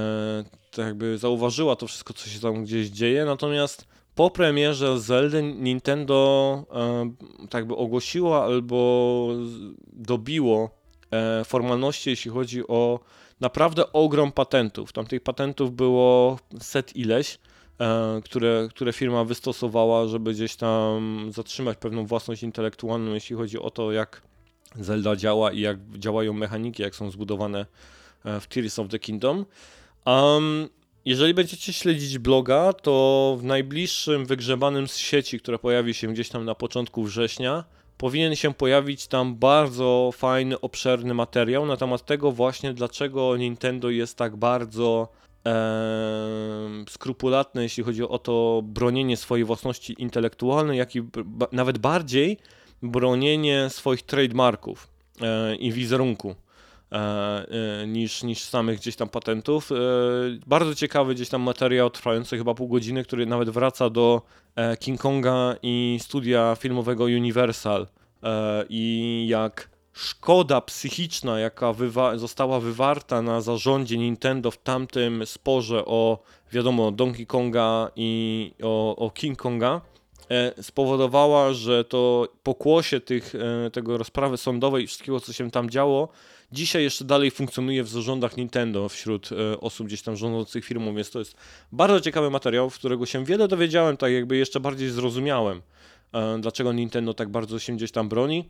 [0.71, 6.65] to jakby zauważyła to wszystko, co się tam gdzieś dzieje, natomiast po premierze Zelda Nintendo
[7.49, 9.29] tak jakby ogłosiło albo
[9.87, 10.69] dobiło
[11.45, 12.99] formalności, jeśli chodzi o
[13.39, 14.93] naprawdę ogrom patentów.
[14.93, 17.39] Tam tych patentów było set ileś.
[17.83, 23.69] E, które, które firma wystosowała, żeby gdzieś tam zatrzymać pewną własność intelektualną, jeśli chodzi o
[23.69, 24.21] to, jak
[24.75, 27.65] Zelda działa i jak działają mechaniki, jak są zbudowane
[28.25, 29.45] e, w Tears of the Kingdom.
[30.05, 30.69] Um,
[31.05, 36.45] jeżeli będziecie śledzić bloga, to w najbliższym wygrzebanym z sieci, które pojawi się gdzieś tam
[36.45, 37.63] na początku września,
[37.97, 44.17] powinien się pojawić tam bardzo fajny, obszerny materiał na temat tego właśnie, dlaczego Nintendo jest
[44.17, 45.07] tak bardzo
[46.89, 51.01] skrupulatne, jeśli chodzi o to bronienie swojej własności intelektualnej, jak i
[51.51, 52.37] nawet bardziej
[52.83, 54.87] bronienie swoich trademarków
[55.21, 56.35] e, i wizerunku
[56.91, 56.95] e,
[57.81, 59.69] e, niż, niż samych gdzieś tam patentów.
[60.47, 64.21] Bardzo ciekawy gdzieś tam materiał trwający chyba pół godziny, który nawet wraca do
[64.79, 67.87] King Konga i studia filmowego Universal
[68.69, 76.19] i jak szkoda psychiczna, jaka wywa została wywarta na zarządzie Nintendo w tamtym sporze o,
[76.51, 79.81] wiadomo, Donkey Konga i o, o King Konga,
[80.29, 85.69] e, spowodowała, że to pokłosie tych, e, tego rozprawy sądowej i wszystkiego, co się tam
[85.69, 86.09] działo,
[86.51, 91.11] dzisiaj jeszcze dalej funkcjonuje w zarządach Nintendo wśród e, osób gdzieś tam rządzących firmą, więc
[91.11, 91.35] to jest
[91.71, 95.61] bardzo ciekawy materiał, z którego się wiele dowiedziałem, tak jakby jeszcze bardziej zrozumiałem,
[96.13, 98.49] e, dlaczego Nintendo tak bardzo się gdzieś tam broni.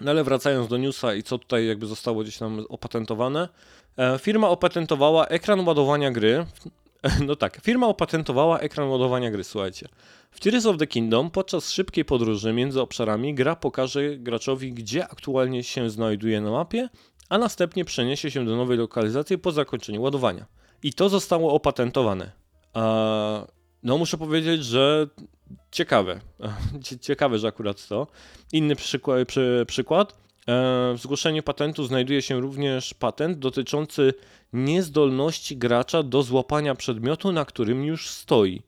[0.00, 3.48] No ale wracając do newsa i co tutaj jakby zostało gdzieś tam opatentowane.
[3.98, 6.46] E, firma opatentowała ekran ładowania gry.
[7.26, 9.88] No tak, firma opatentowała ekran ładowania gry, słuchajcie.
[10.30, 15.64] W Tears of the Kingdom podczas szybkiej podróży między obszarami gra pokaże graczowi, gdzie aktualnie
[15.64, 16.88] się znajduje na mapie,
[17.28, 20.46] a następnie przeniesie się do nowej lokalizacji po zakończeniu ładowania.
[20.82, 22.32] I to zostało opatentowane.
[23.82, 25.06] No muszę powiedzieć, że
[25.70, 26.20] ciekawe.
[27.00, 28.06] Ciekawe, że akurat to.
[28.52, 29.28] Inny przykład.
[29.28, 30.12] Przy, przykład.
[30.12, 34.14] E, w zgłoszeniu patentu znajduje się również patent dotyczący
[34.52, 38.62] niezdolności gracza do złapania przedmiotu, na którym już stoi.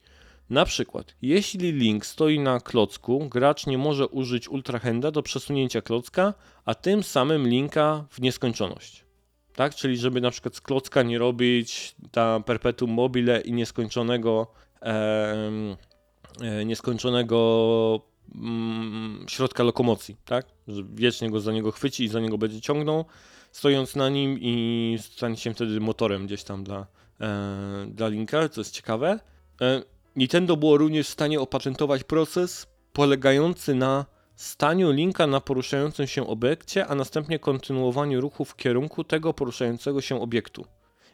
[0.49, 6.33] Na przykład, jeśli link stoi na klocku, gracz nie może użyć ultrahenda do przesunięcia klocka,
[6.65, 9.05] a tym samym linka w nieskończoność.
[9.55, 14.47] Tak, czyli żeby na przykład z klocka nie robić tam perpetuum mobile i nieskończonego
[14.81, 15.35] e,
[16.65, 17.99] nieskończonego
[18.35, 20.45] mm, środka lokomocji, tak?
[20.67, 23.05] Że wiecznie go za niego chwyci i za niego będzie ciągnął,
[23.51, 26.87] stojąc na nim i stanie się wtedy motorem gdzieś tam dla,
[27.21, 29.19] e, dla Linka, co jest ciekawe.
[29.61, 29.83] E,
[30.15, 36.87] Nintendo było również w stanie opatentować proces polegający na staniu linka na poruszającym się obiekcie,
[36.87, 40.65] a następnie kontynuowaniu ruchu w kierunku tego poruszającego się obiektu.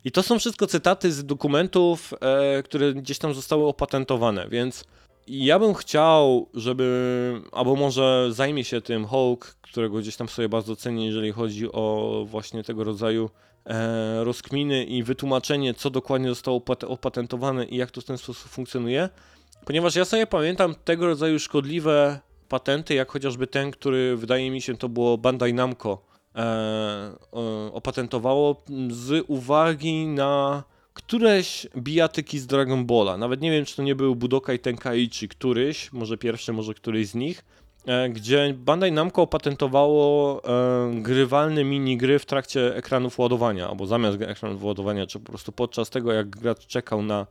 [0.04, 4.84] I to są wszystko cytaty z dokumentów, e, które gdzieś tam zostały opatentowane, więc
[5.30, 10.76] ja bym chciał, żeby, albo może zajmie się tym Hawk, którego gdzieś tam sobie bardzo
[10.76, 13.30] cenię, jeżeli chodzi o właśnie tego rodzaju
[13.66, 19.10] e, rozkminy i wytłumaczenie, co dokładnie zostało opatentowane i jak to w ten sposób funkcjonuje.
[19.66, 24.78] Ponieważ ja sobie pamiętam tego rodzaju szkodliwe patenty, jak chociażby ten, który wydaje mi się
[24.78, 26.02] to było Bandai Namco
[26.36, 27.12] e,
[27.74, 30.64] opatentowało z uwagi na
[31.04, 33.18] któreś bijatyki z Dragon Balla.
[33.18, 37.16] Nawet nie wiem, czy to nie był Budokai Tenkaichi któryś, może pierwszy, może któryś z
[37.16, 37.46] nich,
[37.86, 44.64] e, gdzie Bandai Namco opatentowało e, grywalne minigry w trakcie ekranów ładowania, albo zamiast ekranów
[44.64, 47.28] ładowania, czy po prostu podczas tego, jak gracz czekał na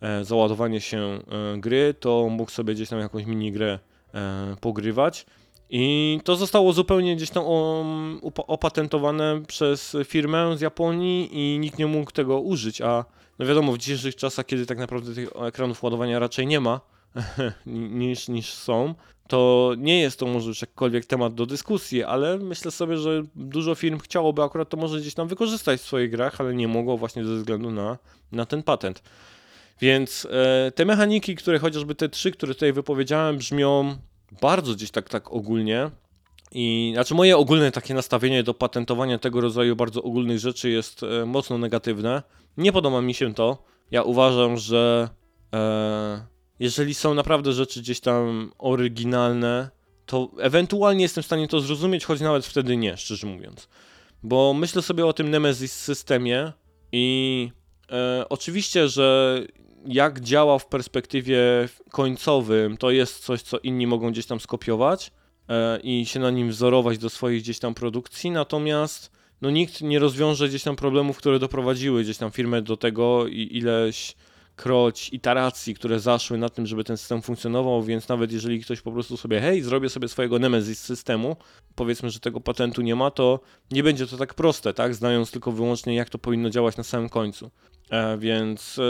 [0.00, 1.18] e, załadowanie się
[1.56, 3.78] gry, to mógł sobie gdzieś tam jakąś minigrę
[4.60, 5.26] pogrywać.
[5.74, 7.44] I to zostało zupełnie gdzieś tam
[8.36, 13.04] opatentowane przez firmę z Japonii i nikt nie mógł tego użyć, a
[13.38, 16.80] no wiadomo, w dzisiejszych czasach, kiedy tak naprawdę tych ekranów ładowania raczej nie ma
[17.66, 18.94] niż, niż są,
[19.28, 23.74] to nie jest to może już jakkolwiek temat do dyskusji, ale myślę sobie, że dużo
[23.74, 27.24] firm chciałoby akurat to może gdzieś tam wykorzystać w swoich grach, ale nie mogło właśnie
[27.24, 27.98] ze względu na,
[28.32, 29.02] na ten patent.
[29.80, 33.96] Więc e, te mechaniki, które chociażby te trzy, które tutaj wypowiedziałem, brzmią
[34.40, 35.90] bardzo gdzieś tak, tak ogólnie.
[36.54, 41.26] I znaczy moje ogólne takie nastawienie do patentowania tego rodzaju bardzo ogólnych rzeczy jest e,
[41.26, 42.22] mocno negatywne.
[42.56, 43.64] Nie podoba mi się to.
[43.90, 45.08] Ja uważam, że
[45.54, 46.26] e,
[46.60, 49.70] jeżeli są naprawdę rzeczy gdzieś tam oryginalne,
[50.06, 53.68] to ewentualnie jestem w stanie to zrozumieć, choć nawet wtedy nie, szczerze mówiąc.
[54.22, 56.52] Bo myślę sobie o tym Nemesis systemie
[56.92, 57.48] i
[57.92, 59.38] e, oczywiście, że
[59.86, 61.38] jak działa w perspektywie
[61.90, 65.10] końcowym, to jest coś, co inni mogą gdzieś tam skopiować
[65.48, 69.98] e, i się na nim wzorować do swoich gdzieś tam produkcji, natomiast no nikt nie
[69.98, 74.14] rozwiąże gdzieś tam problemów, które doprowadziły gdzieś tam firmę do tego i ileś
[74.56, 78.92] kroć iteracji, które zaszły na tym, żeby ten system funkcjonował, więc nawet jeżeli ktoś po
[78.92, 81.36] prostu sobie, hej, zrobię sobie swojego Nemesis systemu,
[81.74, 83.40] powiedzmy, że tego patentu nie ma, to
[83.70, 87.08] nie będzie to tak proste, tak, znając tylko wyłącznie jak to powinno działać na samym
[87.08, 87.50] końcu.
[87.92, 88.82] E, więc e,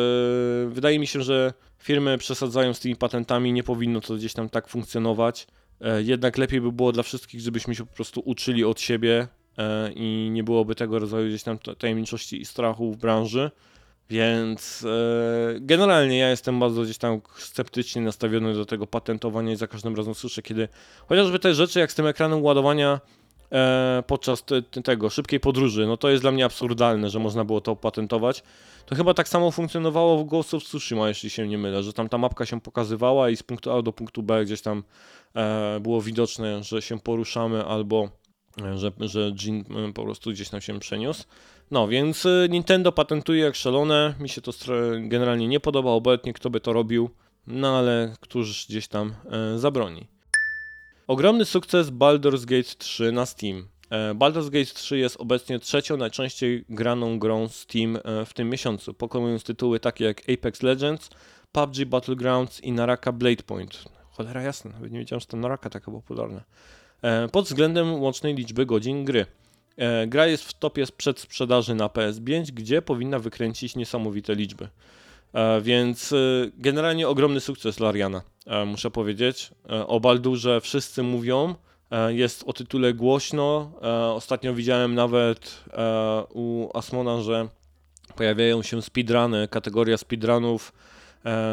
[0.68, 4.68] wydaje mi się, że firmy przesadzają z tymi patentami, nie powinno to gdzieś tam tak
[4.68, 5.46] funkcjonować.
[5.80, 9.28] E, jednak lepiej by było dla wszystkich, żebyśmy się po prostu uczyli od siebie
[9.94, 13.50] i nie byłoby tego rodzaju gdzieś tam tajemniczości i strachu w branży.
[14.10, 14.86] Więc
[15.60, 20.14] generalnie ja jestem bardzo gdzieś tam sceptycznie nastawiony do tego patentowania i za każdym razem
[20.14, 20.68] słyszę, kiedy
[21.08, 23.00] chociażby te rzeczy jak z tym ekranem ładowania
[24.06, 27.76] podczas te, tego szybkiej podróży, no to jest dla mnie absurdalne, że można było to
[27.76, 28.42] patentować.
[28.86, 32.08] To chyba tak samo funkcjonowało w Ghost of Tsushima, jeśli się nie mylę, że tam
[32.08, 34.84] ta mapka się pokazywała i z punktu A do punktu B gdzieś tam
[35.34, 38.08] e, było widoczne, że się poruszamy albo
[38.62, 41.24] e, że, że Jin e, po prostu gdzieś tam się przeniósł.
[41.70, 44.14] No, więc e, Nintendo patentuje jak szalone.
[44.20, 44.52] Mi się to
[45.00, 47.10] generalnie nie podoba, obecnie kto by to robił,
[47.46, 50.06] no ale któż gdzieś tam e, zabroni.
[51.12, 53.68] Ogromny sukces Baldur's Gate 3 na Steam.
[53.90, 58.94] E, Baldur's Gate 3 jest obecnie trzecią najczęściej graną grą Steam e, w tym miesiącu,
[58.94, 61.10] pokonując tytuły takie jak Apex Legends,
[61.52, 63.84] PUBG Battlegrounds i Naraka Blade Point.
[64.10, 66.44] Cholera jasna, nawet nie wiedziałem, że to Naraka taka popularna.
[67.02, 69.26] E, pod względem łącznej liczby godzin gry.
[70.06, 74.68] Gra jest w topie przedsprzedaży na PS5, gdzie powinna wykręcić niesamowite liczby.
[75.62, 76.14] Więc
[76.54, 78.22] generalnie ogromny sukces Lariana,
[78.66, 79.50] muszę powiedzieć.
[79.86, 81.54] O Baldurze wszyscy mówią,
[81.92, 83.72] E, jest o tytule głośno.
[83.82, 87.48] E, ostatnio widziałem nawet e, u Asmona, że
[88.16, 90.72] pojawiają się speedruny, kategoria speedrunów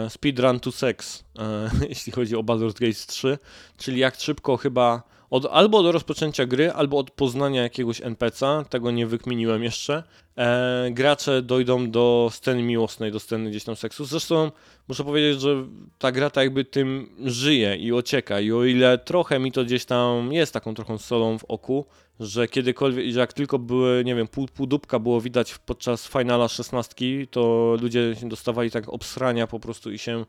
[0.09, 1.23] speedrun to sex,
[1.89, 3.37] jeśli chodzi o Baldur's Gate 3,
[3.77, 8.91] czyli jak szybko chyba od, albo od rozpoczęcia gry, albo od poznania jakiegoś NPC'a, tego
[8.91, 10.03] nie wykminiłem jeszcze,
[10.37, 14.05] e, gracze dojdą do sceny miłosnej, do sceny gdzieś tam seksu.
[14.05, 14.51] Zresztą
[14.87, 15.65] muszę powiedzieć, że
[15.97, 19.85] ta gra tak jakby tym żyje i ocieka i o ile trochę mi to gdzieś
[19.85, 21.85] tam jest taką trochę solą w oku,
[22.19, 26.47] że kiedykolwiek, że jak tylko były, nie wiem, pół, pół dupka było widać podczas finala
[26.47, 30.25] 16, to ludzie dostawali tak obsrania po prostu i się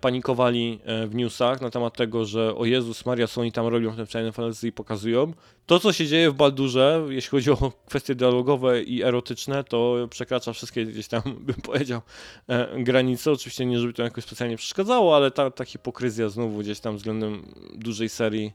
[0.00, 3.90] panikowali e, w newsach na temat tego, że o Jezus Maria, co oni tam robią
[3.90, 5.32] w tym Final Fantasy i pokazują.
[5.66, 10.52] To, co się dzieje w Baldurze, jeśli chodzi o kwestie dialogowe i erotyczne, to przekracza
[10.52, 12.00] wszystkie gdzieś tam, bym powiedział,
[12.48, 13.32] e, granice.
[13.32, 17.54] Oczywiście nie, żeby to jakoś specjalnie przeszkadzało, ale ta, ta hipokryzja znowu gdzieś tam względem
[17.74, 18.52] dużej serii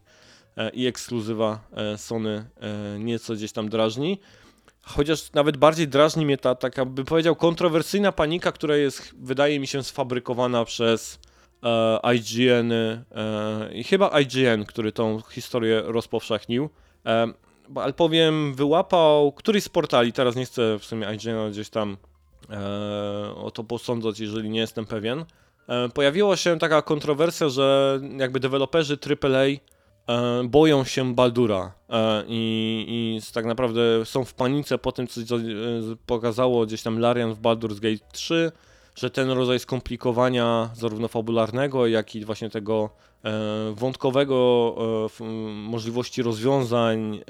[0.74, 2.46] i ekskluzywa Sony
[3.00, 4.20] nieco gdzieś tam drażni.
[4.88, 9.68] Chociaż nawet bardziej drażni mnie ta taka, bym powiedział, kontrowersyjna panika, która jest, wydaje mi
[9.68, 11.20] się, sfabrykowana przez
[11.64, 13.04] e, IGN e,
[13.74, 16.70] i chyba IGN, który tą historię rozpowszechnił.
[17.06, 17.28] E,
[17.76, 21.98] albowiem wyłapał któryś z portali, teraz nie chcę w sumie IGN gdzieś tam
[22.50, 25.26] e, o to posądzać, jeżeli nie jestem pewien.
[25.68, 29.75] E, pojawiła się taka kontrowersja, że jakby deweloperzy AAA
[30.44, 35.42] boją się Baldura e, i, i tak naprawdę są w panice po tym, co e,
[36.06, 38.52] pokazało gdzieś tam Larian w Baldur's Gate 3,
[38.96, 42.90] że ten rodzaj skomplikowania zarówno fabularnego, jak i właśnie tego
[43.74, 44.76] wątkowego
[45.54, 47.22] możliwości rozwiązań,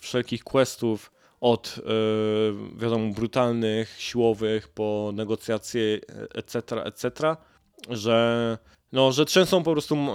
[0.00, 1.80] wszelkich questów od
[2.76, 6.00] wiadomo brutalnych, siłowych po negocjacje
[6.34, 7.36] etc., etc.,
[7.88, 8.58] że
[8.92, 10.08] no, że trzęsą po prostu e,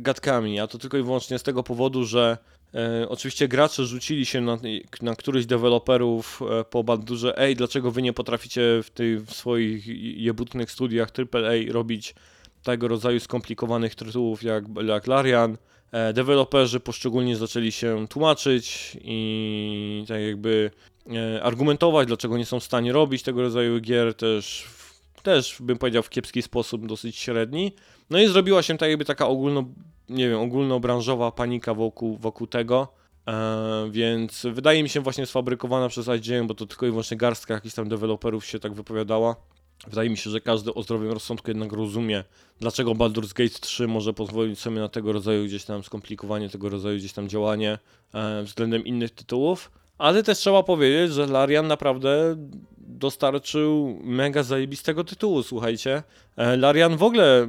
[0.00, 2.38] gadkami, a to tylko i wyłącznie z tego powodu, że
[2.74, 4.58] e, oczywiście gracze rzucili się na,
[5.02, 9.86] na któryś deweloperów e, po Baldurze, ej, dlaczego wy nie potraficie w, tej, w swoich
[10.20, 12.14] jebutnych studiach AAA robić
[12.62, 15.56] tego rodzaju skomplikowanych tytułów jak, jak Larian.
[15.92, 20.70] E, deweloperzy poszczególnie zaczęli się tłumaczyć i tak jakby
[21.10, 24.66] e, argumentować, dlaczego nie są w stanie robić tego rodzaju gier, też,
[25.24, 27.72] też bym powiedział w kiepski sposób, dosyć średni.
[28.10, 29.64] No i zrobiła się tak jakby taka ogólno,
[30.08, 32.88] nie wiem, ogólnobranżowa panika wokół, wokół tego.
[33.28, 37.54] E, więc wydaje mi się właśnie sfabrykowana przez IGN, bo to tylko i wyłącznie garstka
[37.54, 39.36] jakichś tam deweloperów się tak wypowiadała.
[39.86, 42.24] Wydaje mi się, że każdy o zdrowym rozsądku jednak rozumie,
[42.60, 46.98] dlaczego Baldur's Gate 3 może pozwolić sobie na tego rodzaju gdzieś tam skomplikowanie, tego rodzaju
[46.98, 47.78] gdzieś tam działanie
[48.14, 49.70] e, względem innych tytułów.
[49.98, 52.36] Ale też trzeba powiedzieć, że Larian naprawdę
[52.86, 56.02] dostarczył mega zajebistego tytułu, słuchajcie.
[56.36, 57.48] E, Larian w ogóle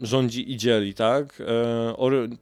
[0.00, 1.40] rządzi i dzieli, tak?
[1.40, 1.94] E,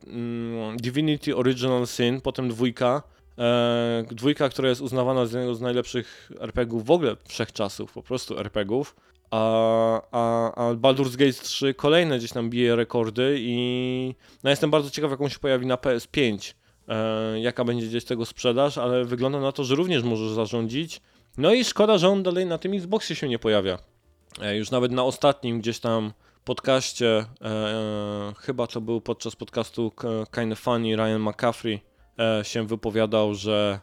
[0.07, 3.03] mm, Divinity Original Sin, potem dwójka.
[3.39, 8.39] E, dwójka, która jest uznawana za jednego z najlepszych RPGów w ogóle wszechczasów, po prostu
[8.39, 8.97] RPGów.
[9.31, 14.15] A, a, a Baldur's Gate 3 kolejne gdzieś tam bije rekordy i
[14.45, 16.55] no jestem bardzo ciekaw, jaką się pojawi na PS5,
[16.89, 21.01] e, jaka będzie gdzieś tego sprzedaż, ale wygląda na to, że również możesz zarządzić.
[21.39, 23.79] No i szkoda, że on dalej na tym Xboxie się nie pojawia.
[24.41, 26.13] E, już nawet na ostatnim gdzieś tam
[26.45, 29.93] podcaście, e, chyba to był podczas podcastu
[30.35, 31.81] Kind of Funny, Ryan McCaffrey
[32.19, 33.81] e, się wypowiadał, że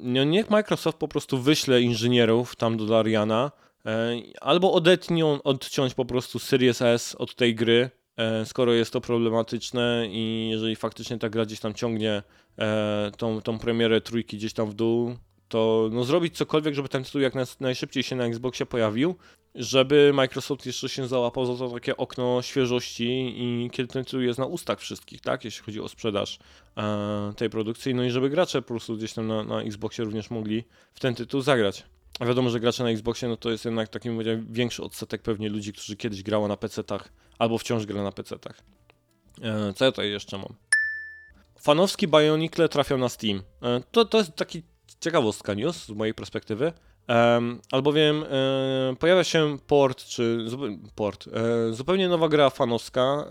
[0.00, 3.52] no niech Microsoft po prostu wyśle inżynierów tam do Lariana,
[3.86, 9.00] e, albo odetnią, odciąć po prostu Series S od tej gry, e, skoro jest to
[9.00, 12.22] problematyczne i jeżeli faktycznie ta gra gdzieś tam ciągnie
[12.58, 15.16] e, tą, tą premierę trójki gdzieś tam w dół,
[15.48, 19.16] to no, zrobić cokolwiek, żeby ten tytuł jak najszybciej się na Xboxie pojawił,
[19.54, 24.38] żeby Microsoft jeszcze się załapał za to takie okno świeżości i kiedy ten tytuł jest
[24.38, 26.38] na ustach wszystkich, tak, jeśli chodzi o sprzedaż
[26.76, 30.30] e, tej produkcji, no i żeby gracze po prostu gdzieś tam na, na Xboxie również
[30.30, 31.84] mogli w ten tytuł zagrać.
[32.20, 34.08] A wiadomo, że gracze na Xboxie, no to jest jednak taki
[34.50, 38.62] większy odsetek pewnie ludzi, którzy kiedyś grało na PC-tach albo wciąż gra na PC-tach.
[39.42, 40.54] E, co ja tutaj jeszcze mam?
[41.60, 43.42] Fanowski Bionicle trafiał na Steam.
[43.62, 44.62] E, to, to jest taki
[45.00, 46.72] ciekawostka news z mojej perspektywy.
[47.08, 50.46] Um, albowiem um, pojawia się port, czy
[50.94, 53.24] port, um, zupełnie nowa gra fanowska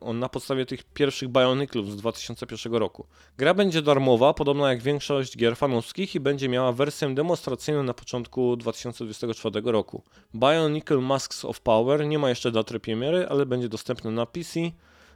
[0.00, 3.06] on na podstawie tych pierwszych Bioniclów z 2001 roku.
[3.38, 8.56] Gra będzie darmowa, podobna jak większość gier fanowskich i będzie miała wersję demonstracyjną na początku
[8.56, 10.02] 2024 roku.
[10.34, 14.60] Bionicle Masks of Power nie ma jeszcze daty premiery, ale będzie dostępny na PC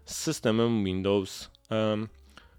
[0.04, 1.50] z systemem Windows.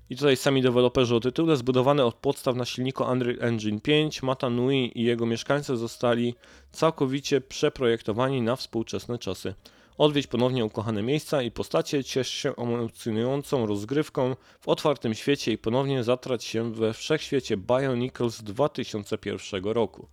[0.09, 4.49] I tutaj sami deweloperzy o tytule zbudowane od podstaw na silniku Unreal Engine 5, Mata
[4.49, 6.35] Nui i jego mieszkańcy zostali
[6.71, 9.53] całkowicie przeprojektowani na współczesne czasy.
[9.97, 16.03] Odwiedź ponownie ukochane miejsca i postacie, ciesz się emocjonującą rozgrywką w otwartym świecie i ponownie
[16.03, 20.07] zatrać się we wszechświecie Bionicles 2001 roku.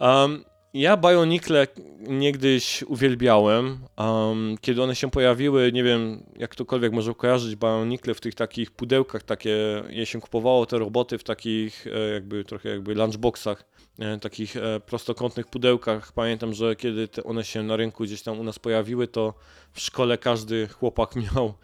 [0.00, 0.44] Um,
[0.74, 1.66] ja Bionicle
[1.98, 3.78] niegdyś uwielbiałem.
[3.96, 8.70] Um, kiedy one się pojawiły, nie wiem jak ktokolwiek może kojarzyć Bionicle w tych takich
[8.70, 13.64] pudełkach, takie, je się kupowało te roboty w takich e, jakby trochę jakby lunchboxach,
[13.98, 16.12] e, takich e, prostokątnych pudełkach.
[16.12, 19.34] Pamiętam, że kiedy one się na rynku gdzieś tam u nas pojawiły, to
[19.72, 21.54] w szkole każdy chłopak miał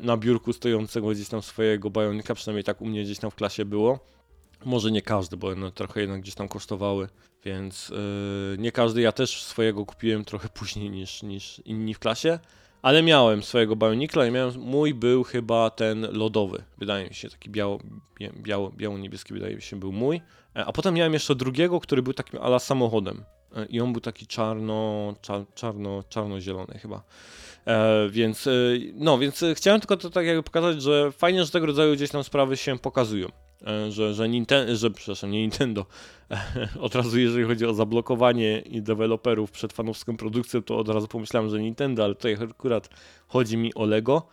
[0.00, 3.64] na biurku stojącego gdzieś tam swojego Bionika, przynajmniej tak u mnie gdzieś tam w klasie
[3.64, 3.98] było.
[4.64, 7.08] Może nie każdy, bo one trochę jednak gdzieś tam kosztowały,
[7.46, 9.00] więc yy, nie każdy.
[9.00, 12.38] Ja też swojego kupiłem trochę później niż, niż inni w klasie,
[12.82, 17.50] ale miałem swojego Bionicla i miałem, mój był chyba ten lodowy, wydaje mi się, taki
[17.50, 17.78] biało,
[18.20, 20.16] biało, biało-niebieski wydaje mi się był mój,
[20.56, 23.24] e, a potem miałem jeszcze drugiego, który był takim ala samochodem
[23.56, 27.02] e, i on był taki czarno, czar, czarno, czarno-zielony chyba.
[27.66, 28.50] E, więc, e,
[28.94, 32.24] no, więc chciałem tylko to tak jakby pokazać, że fajnie, że tego rodzaju gdzieś tam
[32.24, 33.45] sprawy się pokazują.
[33.62, 35.86] E, że, że Nintendo, że, przepraszam, nie Nintendo,
[36.80, 41.60] od razu jeżeli chodzi o zablokowanie deweloperów przed fanowską produkcją, to od razu pomyślałem, że
[41.60, 42.88] Nintendo, ale tutaj akurat
[43.28, 44.26] chodzi mi o Lego.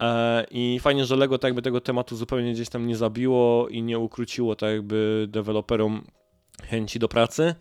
[0.00, 3.82] E, I fajnie, że Lego tak jakby tego tematu zupełnie gdzieś tam nie zabiło i
[3.82, 6.04] nie ukróciło tak jakby deweloperom
[6.62, 7.54] chęci do pracy.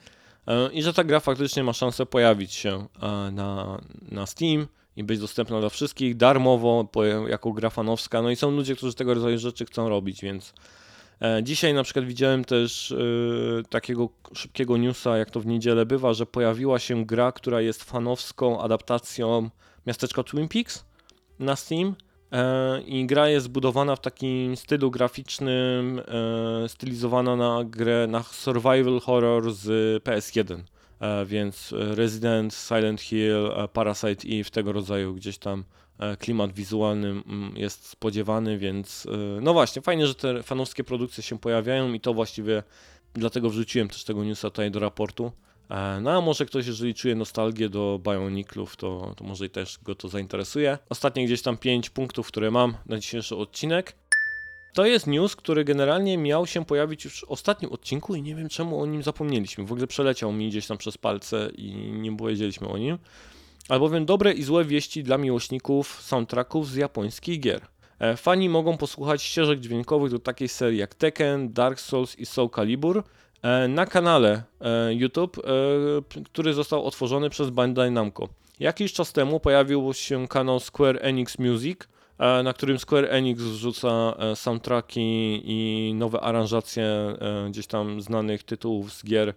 [0.48, 2.88] E, I że ta gra faktycznie ma szansę pojawić się
[3.32, 3.82] na,
[4.12, 6.90] na Steam i być dostępna dla wszystkich darmowo
[7.28, 8.22] jako gra fanowska.
[8.22, 10.56] No i są ludzie, którzy tego rodzaju rzeczy chcą robić, więc E,
[11.44, 16.26] dzisiaj na przykład widziałem też y, takiego szybkiego newsa, jak to w niedzielę bywa, że
[16.26, 19.50] pojawiła się gra, która jest fanowską adaptacją
[19.88, 20.86] miasteczka Twin Peaks
[21.40, 21.96] na Steam.
[22.32, 26.02] E, I gra jest zbudowana w takim stylu graficznym,
[26.64, 30.64] e, stylizowana na grę, na survival horror z PS1.
[31.26, 35.81] Więc Resident, Silent Hill, Parasite Eve, tego rodzaju gdzieś tam E,
[36.20, 41.40] klimat wizualny mm, jest spodziewany, więc e, no właśnie, fajnie, że te fanowskie produkcje się
[41.40, 42.64] pojawiają i to właściwie
[43.14, 45.32] dlatego wrzuciłem też tego newsa tutaj do raportu.
[45.70, 49.96] E, no a może ktoś, jeżeli czuje nostalgię do Bioniclów, to, to może też go
[49.96, 50.78] to zainteresuje.
[50.90, 53.96] Ostatnie gdzieś tam 5 punktów, które mam na dzisiejszy odcinek.
[54.74, 58.50] To jest news, który generalnie miał się pojawić już w ostatnim odcinku i nie wiem
[58.50, 59.66] czemu o nim zapomnieliśmy.
[59.66, 62.98] W ogóle przeleciał mi gdzieś tam przez palce i nie powiedzieliśmy o nim
[63.70, 67.62] albowiem dobre i złe wieści dla miłośników soundtracków z japońskich gier.
[68.02, 72.50] E, fani mogą posłuchać ścieżek dźwiękowych do takiej serii jak Tekken, Dark Souls i Soul
[72.50, 73.04] Calibur,
[73.42, 75.38] e, na kanale e, YouTube,
[76.26, 78.28] który został otworzony przez Bandai Namco.
[78.60, 81.80] Jakiś czas temu pojawił się kanał Square Enix Music,
[82.44, 86.86] na którym Square Enix wrzuca soundtracki i nowe aranżacje
[87.50, 89.34] gdzieś tam znanych tytułów z gier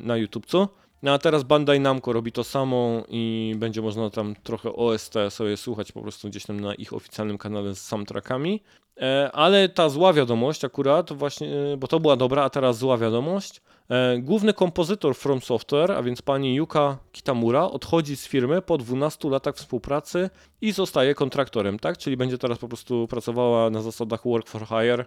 [0.00, 0.68] na YouTubecu.
[1.02, 5.56] No a teraz Bandai Namco robi to samo i będzie można tam trochę OST sobie
[5.56, 8.62] słuchać po prostu gdzieś tam na ich oficjalnym kanale z soundtrackami.
[9.00, 12.98] E, Ale ta zła wiadomość akurat właśnie, e, bo to była dobra, a teraz zła
[12.98, 13.60] wiadomość.
[13.90, 19.30] E, Główny kompozytor From Software, a więc pani Yuka Kitamura, odchodzi z firmy po 12
[19.30, 20.30] latach współpracy
[20.60, 21.98] i zostaje kontraktorem, tak?
[21.98, 25.04] Czyli będzie teraz po prostu pracowała na zasadach work for hire,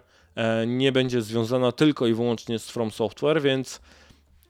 [0.66, 3.80] nie będzie związana tylko i wyłącznie z From Software, więc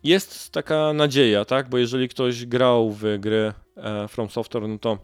[0.05, 1.69] jest taka nadzieja, tak?
[1.69, 4.99] Bo jeżeli ktoś grał w gry e, From Software, no to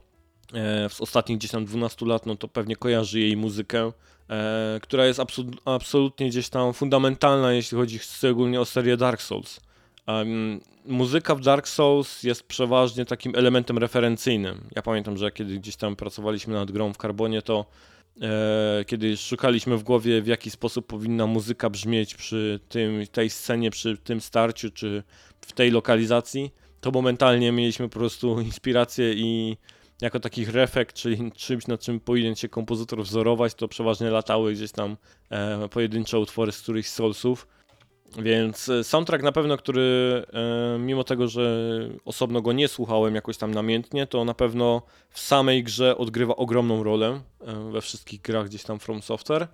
[0.55, 3.93] e, z ostatnich gdzieś tam 12 lat, no to pewnie kojarzy jej muzykę,
[4.31, 9.61] e, która jest absol- absolutnie gdzieś tam fundamentalna, jeśli chodzi szczególnie o serię Dark Souls.
[10.07, 14.61] Em, muzyka w Dark Souls jest przeważnie takim elementem referencyjnym.
[14.77, 17.65] Ja pamiętam, że kiedy gdzieś tam pracowaliśmy nad grą w Carbonie, to e,
[18.87, 23.97] kiedy szukaliśmy w głowie, w jaki sposób powinna muzyka brzmieć przy tym, tej scenie, przy
[23.97, 25.03] tym starciu, czy
[25.41, 26.51] w tej lokalizacji,
[26.81, 29.57] to momentalnie mieliśmy po prostu inspirację i
[30.01, 34.73] jako takich refekt, czyli czymś, na czym powinien się kompozytor wzorować, to przeważnie latały gdzieś
[34.73, 34.97] tam
[35.31, 37.47] e, pojedyncze utwory z którychś Soulsów.
[38.19, 41.69] Więc e, soundtrack na pewno, który e, mimo tego, że
[42.05, 46.83] osobno go nie słuchałem jakoś tam namiętnie, to na pewno w samej grze odgrywa ogromną
[46.83, 49.49] rolę e, we wszystkich grach gdzieś tam From Software.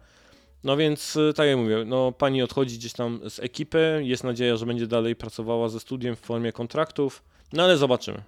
[0.64, 4.66] No więc tak jak mówię, no pani odchodzi gdzieś tam z ekipy, jest nadzieja, że
[4.66, 7.22] będzie dalej pracowała ze studiem w formie kontraktów,
[7.52, 8.22] no ale zobaczymy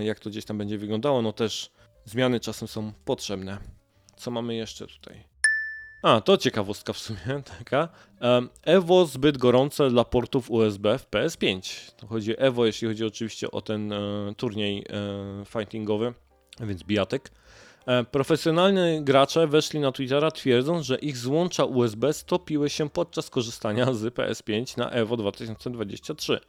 [0.00, 1.70] jak to gdzieś tam będzie wyglądało, no też
[2.04, 3.58] zmiany czasem są potrzebne.
[4.16, 5.24] Co mamy jeszcze tutaj?
[6.02, 7.88] A, to ciekawostka w sumie taka.
[8.62, 11.60] Evo zbyt gorące dla portów USB w PS5.
[11.96, 13.98] To chodzi o Evo, jeśli chodzi oczywiście o ten e,
[14.36, 16.14] turniej e, fightingowy,
[16.60, 17.30] więc bijatek.
[17.86, 23.92] E, profesjonalni gracze weszli na Twittera twierdząc, że ich złącza USB stopiły się podczas korzystania
[23.94, 26.40] z PS5 na Evo 2023.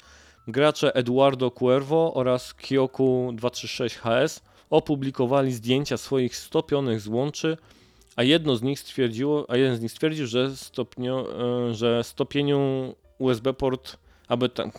[0.48, 7.58] Gracze Eduardo Cuervo oraz Kyoku236HS opublikowali zdjęcia swoich stopionych złączy,
[8.20, 11.28] a jedno z nich stwierdziło, a jeden z nich stwierdził, że, stopnio,
[11.70, 13.98] e, że stopieniu USB port,
[14.28, 14.72] aby tam,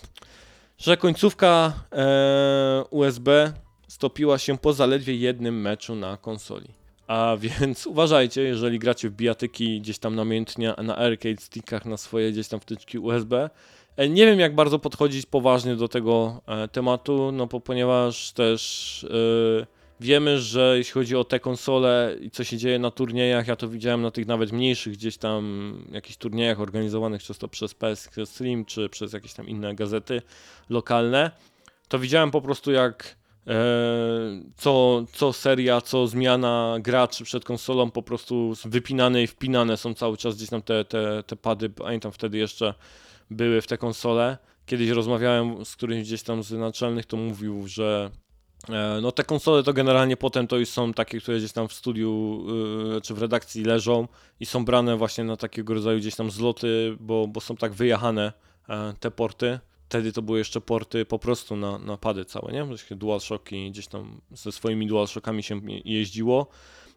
[0.78, 3.52] że końcówka e, USB
[3.88, 6.68] stopiła się po zaledwie jednym meczu na konsoli.
[7.06, 12.32] A więc uważajcie, jeżeli gracie w bijatyki gdzieś tam namiętnie na arcade stickach na swoje
[12.32, 13.50] gdzieś tam wtyczki USB.
[13.96, 19.79] E, Nie wiem jak bardzo podchodzić poważnie do tego tematu, no bo ponieważ też e,
[20.00, 23.68] wiemy, że jeśli chodzi o te konsole i co się dzieje na turniejach, ja to
[23.68, 28.88] widziałem na tych nawet mniejszych gdzieś tam jakichś turniejach organizowanych często przez PS Stream czy
[28.88, 30.22] przez jakieś tam inne gazety
[30.70, 31.30] lokalne,
[31.88, 33.54] to widziałem po prostu jak e,
[34.56, 40.16] co, co seria, co zmiana graczy przed konsolą po prostu wypinane i wpinane są cały
[40.16, 42.74] czas gdzieś tam te, te, te pady, pamiętam wtedy jeszcze
[43.30, 44.38] były w te konsole.
[44.66, 48.10] Kiedyś rozmawiałem z którymś gdzieś tam z naczelnych, to mówił, że
[49.02, 52.40] no te konsole to generalnie potem to już są takie, które gdzieś tam w studiu
[52.96, 54.08] y, czy w redakcji leżą
[54.40, 58.32] i są brane właśnie na takiego rodzaju gdzieś tam zloty, bo, bo są tak wyjechane
[58.68, 59.58] e, te porty.
[59.88, 62.66] Wtedy to były jeszcze porty po prostu na, na pady całe, nie?
[62.90, 66.46] DualShocki gdzieś tam ze swoimi DualShockami się je- jeździło.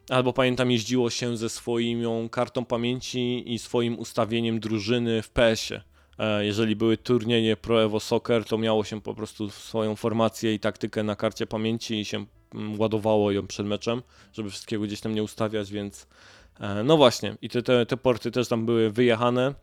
[0.09, 5.82] Albo pamiętam jeździło się ze swoją kartą pamięci i swoim ustawieniem drużyny w PS-ie.
[6.20, 10.59] E, Jeżeli były turnieje Pro Evo Soccer, to miało się po prostu swoją formację i
[10.59, 14.01] taktykę na karcie pamięci i się mm, ładowało ją przed meczem,
[14.34, 16.07] żeby wszystkiego gdzieś tam nie ustawiać, więc
[16.59, 17.36] e, no właśnie.
[17.41, 19.53] I te, te, te porty też tam były wyjechane.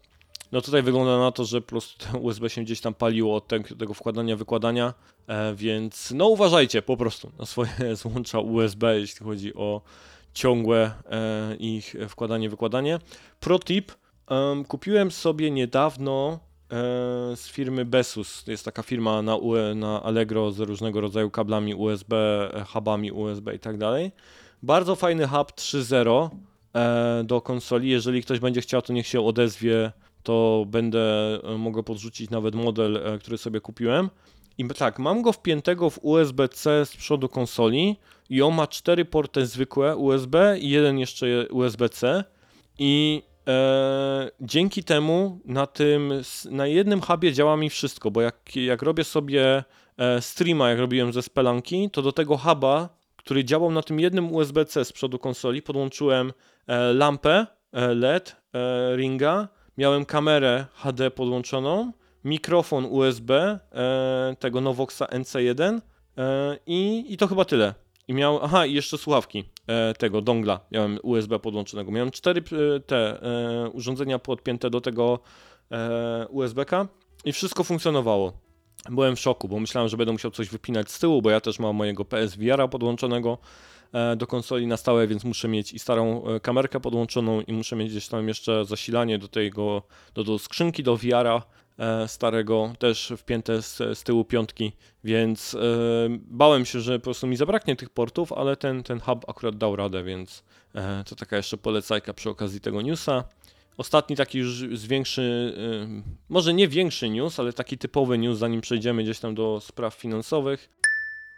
[0.53, 3.95] No tutaj wygląda na to, że te USB się gdzieś tam paliło od te, tego
[3.95, 4.95] wkładania, wykładania,
[5.27, 7.71] e, więc no uważajcie po prostu na swoje
[8.03, 9.83] złącza USB, jeśli chodzi o
[10.35, 10.91] ciągłe
[11.59, 12.99] ich wkładanie, wykładanie.
[13.41, 13.93] Pro tip,
[14.31, 16.39] em, kupiłem sobie niedawno
[16.71, 16.77] e,
[17.37, 22.13] z firmy Besus, jest taka firma na, UE, na Allegro z różnego rodzaju kablami USB,
[22.55, 24.13] e, hubami USB i tak dalej.
[24.63, 26.29] Bardzo fajny hub 3.0
[26.75, 31.83] e, do konsoli, jeżeli ktoś będzie chciał, to niech się odezwie to będę e, mogę
[31.83, 34.11] podrzucić nawet model, e, który sobie kupiłem.
[34.59, 37.97] I tak, mam go wpiętego w USB-C z przodu konsoli
[38.31, 42.25] i on ma cztery porty zwykłe USB i jeden jeszcze USB-C
[42.79, 46.13] i e, dzięki temu na tym,
[46.51, 49.65] na jednym hubie działa mi wszystko, bo jak, jak robię sobie
[49.99, 54.35] e, streama, jak robiłem ze Spelanki, to do tego huba, który działał na tym jednym
[54.35, 56.33] USB-C z przodu konsoli, podłączyłem
[56.67, 58.37] e, lampę e, LED
[58.97, 61.93] Ringa, miałem kamerę HD podłączoną,
[62.25, 63.59] mikrofon USB
[64.39, 65.81] tego Novoxa NC1
[66.19, 67.75] e, i, i to chyba tyle.
[68.11, 71.91] I miał, aha, i jeszcze słuchawki e, tego dongla miałem USB podłączonego.
[71.91, 72.43] Miałem cztery
[72.77, 75.19] e, te e, urządzenia podpięte do tego
[75.71, 76.89] e, USB-ka
[77.25, 78.33] i wszystko funkcjonowało.
[78.91, 81.59] Byłem w szoku, bo myślałem, że będę musiał coś wypinać z tyłu, bo ja też
[81.59, 83.39] mam mojego PSVR-a podłączonego
[83.93, 87.77] e, do konsoli na stałe, więc muszę mieć i starą e, kamerkę podłączoną i muszę
[87.77, 89.83] mieć gdzieś tam jeszcze zasilanie do tego,
[90.15, 91.43] do, do skrzynki do VR-a
[92.07, 94.73] starego, też wpięte z, z tyłu piątki,
[95.05, 95.57] więc
[96.11, 99.77] bałem się, że po prostu mi zabraknie tych portów, ale ten, ten hub akurat dał
[99.77, 100.43] radę, więc
[101.07, 103.25] to taka jeszcze polecajka przy okazji tego newsa.
[103.77, 105.55] Ostatni taki już z większy,
[106.29, 110.71] może nie większy news, ale taki typowy news, zanim przejdziemy gdzieś tam do spraw finansowych.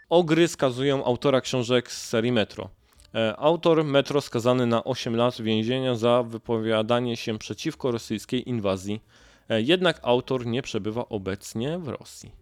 [0.09, 2.71] Ogry skazują autora książek z serii Metro.
[3.15, 9.01] E, autor Metro skazany na 8 lat więzienia za wypowiadanie się przeciwko rosyjskiej inwazji.
[9.49, 12.33] E, jednak autor nie przebywa obecnie w Rosji.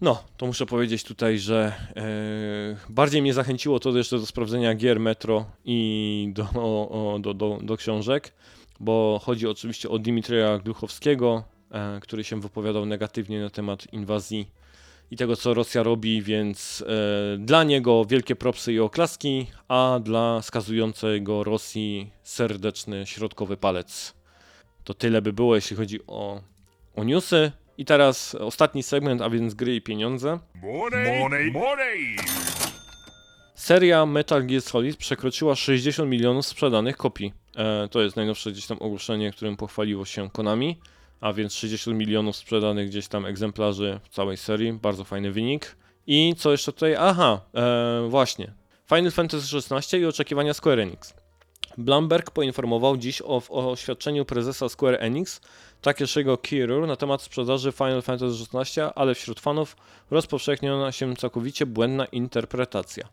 [0.00, 5.00] No, to muszę powiedzieć tutaj, że e, bardziej mnie zachęciło to jeszcze do sprawdzenia gier
[5.00, 8.32] Metro i do, o, do, do, do książek
[8.80, 14.50] bo chodzi oczywiście o Dimitrija Gluchowskiego, e, który się wypowiadał negatywnie na temat inwazji
[15.10, 16.84] i tego, co Rosja robi, więc
[17.38, 24.19] dla niego wielkie propsy i oklaski, a dla skazującego Rosji serdeczny środkowy palec.
[24.90, 26.40] To tyle by było, jeśli chodzi o,
[26.96, 27.52] o newsy.
[27.78, 30.38] I teraz ostatni segment, a więc gry i pieniądze.
[30.54, 32.16] Money, money, money.
[33.54, 37.32] Seria Metal Gear Solid przekroczyła 60 milionów sprzedanych kopii.
[37.56, 40.78] E, to jest najnowsze gdzieś tam ogłoszenie, którym pochwaliło się Konami,
[41.20, 45.76] a więc 60 milionów sprzedanych gdzieś tam egzemplarzy w całej serii, bardzo fajny wynik.
[46.06, 46.96] I co jeszcze tutaj?
[46.98, 48.52] Aha, e, właśnie.
[48.88, 51.14] Final Fantasy XVI i oczekiwania Square Enix.
[51.78, 55.40] Blumberg poinformował dziś o, o oświadczeniu prezesa Square Enix
[55.82, 59.76] Takeshiego Kirur na temat sprzedaży Final Fantasy XVI, ale wśród fanów
[60.10, 63.08] rozpowszechniona się całkowicie błędna interpretacja.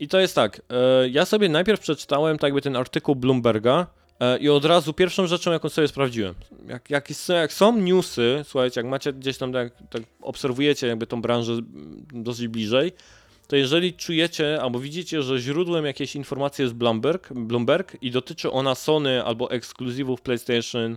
[0.00, 3.86] I to jest tak, e, ja sobie najpierw przeczytałem tak jakby ten artykuł Bloomberga
[4.20, 6.34] e, i od razu pierwszą rzeczą, jaką sobie sprawdziłem,
[6.66, 11.22] jak, jak, jak są newsy, słuchajcie, jak macie gdzieś tam, tak, tak obserwujecie jakby tą
[11.22, 11.52] branżę
[12.12, 12.92] dosyć bliżej,
[13.48, 18.74] to jeżeli czujecie albo widzicie, że źródłem jakiejś informacji jest Bloomberg, Bloomberg i dotyczy ona
[18.74, 20.96] Sony albo ekskluzywów PlayStation,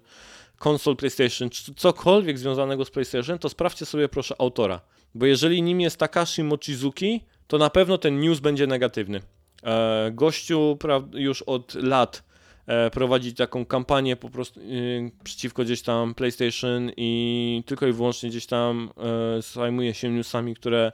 [0.58, 4.82] konsol PlayStation, czy cokolwiek związanego z PlayStation, to sprawdźcie sobie proszę autora.
[5.16, 9.22] Bo jeżeli nim jest Takashi Mochizuki, to na pewno ten news będzie negatywny.
[9.64, 10.78] E, gościu
[11.14, 12.24] już od lat
[12.68, 18.30] e, prowadzi taką kampanię po prostu y, przeciwko gdzieś tam PlayStation i tylko i wyłącznie
[18.30, 18.89] gdzieś tam
[19.38, 20.91] e, zajmuje się newsami, które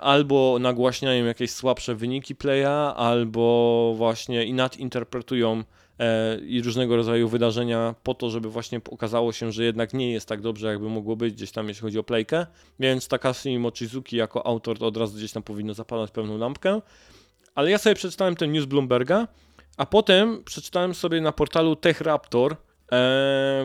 [0.00, 5.62] albo nagłaśniają jakieś słabsze wyniki playa, albo właśnie i nadinterpretują
[6.00, 10.28] E, i różnego rodzaju wydarzenia po to, żeby właśnie okazało się, że jednak nie jest
[10.28, 12.46] tak dobrze, jakby mogło być gdzieś tam, jeśli chodzi o playkę.
[12.80, 16.82] Więc Takashi Mochizuki jako autor to od razu gdzieś tam powinno zapalać pewną lampkę.
[17.54, 19.28] Ale ja sobie przeczytałem ten news Bloomberga,
[19.76, 22.56] a potem przeczytałem sobie na portalu TechRaptor e,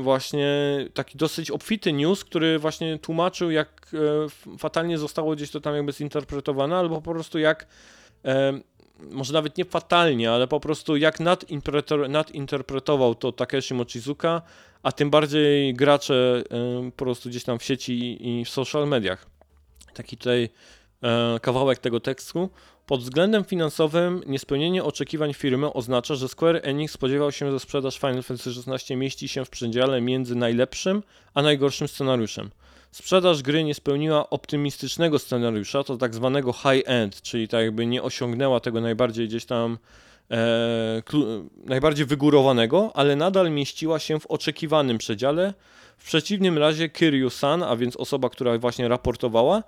[0.01, 0.49] właśnie
[0.93, 3.91] taki dosyć obfity news, który właśnie tłumaczył, jak
[4.53, 7.67] e, fatalnie zostało gdzieś to tam jakby zinterpretowane, albo po prostu jak
[8.25, 8.59] e,
[9.11, 11.19] może nawet nie fatalnie, ale po prostu jak
[12.09, 14.41] nadinterpretował to Takeshi Mochizuka,
[14.83, 16.43] a tym bardziej gracze
[16.97, 19.25] po prostu gdzieś tam w sieci i w social mediach.
[19.93, 20.49] Taki tutaj
[21.03, 22.49] e, kawałek tego tekstu.
[22.91, 28.23] Pod względem finansowym niespełnienie oczekiwań firmy oznacza, że Square Enix spodziewał się, że sprzedaż Final
[28.23, 32.49] Fantasy XVI mieści się w przedziale między najlepszym a najgorszym scenariuszem.
[32.91, 38.59] Sprzedaż gry nie spełniła optymistycznego scenariusza, to tak zwanego high-end, czyli tak jakby nie osiągnęła
[38.59, 39.77] tego najbardziej gdzieś tam
[40.31, 41.01] e,
[41.65, 45.53] najbardziej wygórowanego, ale nadal mieściła się w oczekiwanym przedziale.
[45.97, 49.63] W przeciwnym razie Kiryu-san, a więc osoba, która właśnie raportowała,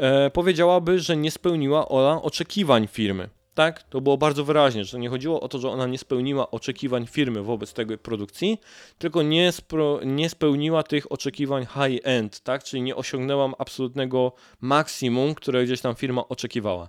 [0.00, 3.28] e, powiedziałaby, że nie spełniła ona oczekiwań firmy.
[3.54, 7.06] Tak, to było bardzo wyraźnie, że nie chodziło o to, że ona nie spełniła oczekiwań
[7.06, 8.60] firmy wobec tego produkcji,
[8.98, 15.64] tylko nie, spro, nie spełniła tych oczekiwań high-end, tak, czyli nie osiągnęła absolutnego maksimum, które
[15.64, 16.88] gdzieś tam firma oczekiwała.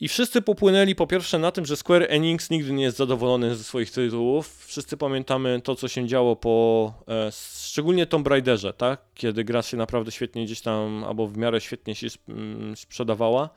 [0.00, 3.64] I wszyscy popłynęli po pierwsze na tym, że Square Enix nigdy nie jest zadowolony ze
[3.64, 4.64] swoich tytułów.
[4.66, 7.30] Wszyscy pamiętamy to, co się działo po e,
[7.66, 9.00] szczególnie Tomb Raiderze, tak?
[9.14, 13.50] Kiedy gra się naprawdę świetnie gdzieś tam, albo w miarę świetnie się mm, sprzedawała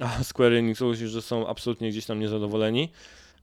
[0.00, 2.88] a Square Enix mówi, że są absolutnie gdzieś tam niezadowoleni.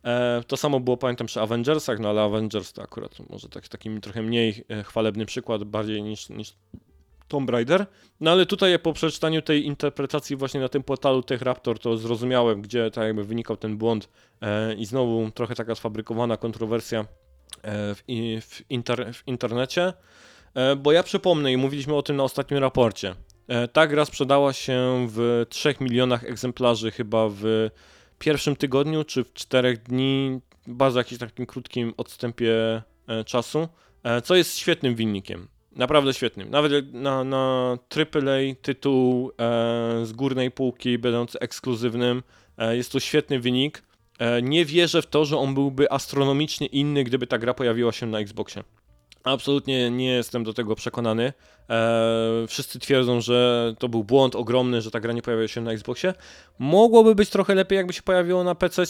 [0.03, 3.99] E, to samo było, pamiętam, przy Avengersach, no ale Avengers to akurat może tak, taki
[4.01, 6.53] trochę mniej e, chwalebny przykład, bardziej niż, niż
[7.30, 7.86] Tomb Raider.
[8.19, 12.91] No ale tutaj po przeczytaniu tej interpretacji właśnie na tym portalu TechRaptor to zrozumiałem, gdzie
[12.91, 14.09] tak jakby wynikał ten błąd
[14.41, 17.05] e, i znowu trochę taka sfabrykowana kontrowersja
[17.63, 18.03] w,
[18.41, 19.93] w, inter, w internecie.
[20.77, 23.15] Bo ja przypomnę i mówiliśmy o tym na ostatnim raporcie.
[23.73, 27.69] Ta gra sprzedała się w 3 milionach egzemplarzy chyba w
[28.19, 32.82] pierwszym tygodniu czy w czterech dni, bardzo jakimś takim krótkim odstępie
[33.25, 33.67] czasu,
[34.23, 35.47] co jest świetnym wynikiem.
[35.80, 36.49] Naprawdę świetnym.
[36.49, 42.23] Nawet na, na AAA tytuł e, z górnej półki, będąc ekskluzywnym,
[42.57, 43.84] e, jest to świetny wynik.
[44.19, 48.05] E, nie wierzę w to, że on byłby astronomicznie inny, gdyby ta gra pojawiła się
[48.05, 48.63] na Xboxie.
[49.23, 51.34] Absolutnie nie jestem do tego przekonany.
[52.47, 56.13] Wszyscy twierdzą, że to był błąd ogromny, że ta gra nie pojawiła się na Xboxie.
[56.59, 58.84] Mogłoby być trochę lepiej, jakby się pojawiło na PC.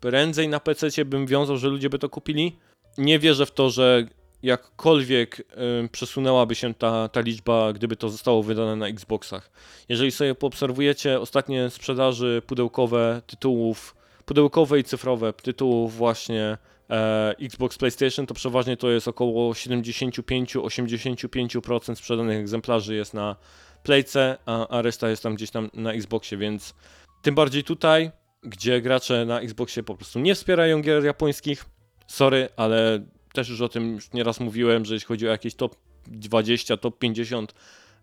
[0.00, 2.56] Prędzej na PC bym wiązał, że ludzie by to kupili.
[2.98, 4.06] Nie wierzę w to, że
[4.42, 5.44] jakkolwiek y,
[5.88, 9.50] przesunęłaby się ta, ta liczba, gdyby to zostało wydane na Xboxach.
[9.88, 16.58] Jeżeli sobie poobserwujecie ostatnie sprzedaży pudełkowe tytułów, pudełkowe i cyfrowe tytułów właśnie
[16.90, 23.36] e, Xbox PlayStation, to przeważnie to jest około 75-85% sprzedanych egzemplarzy jest na
[23.82, 26.74] Playce, a, a reszta jest tam gdzieś tam na Xboxie, więc
[27.22, 28.10] tym bardziej tutaj,
[28.42, 31.64] gdzie gracze na Xboxie po prostu nie wspierają gier japońskich,
[32.06, 33.00] sorry, ale
[33.32, 35.76] też już o tym już nieraz mówiłem, że jeśli chodzi o jakieś top
[36.06, 37.54] 20, top 50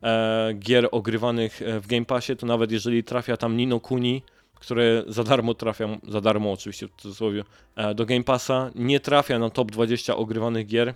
[0.04, 4.24] e, gier ogrywanych e, w Game Passie, to nawet jeżeli trafia tam Nino Kuni,
[4.56, 7.44] które za darmo trafią, za darmo oczywiście w cudzysłowie,
[7.76, 10.94] e, do Game Passa, nie trafia na top 20 ogrywanych gier,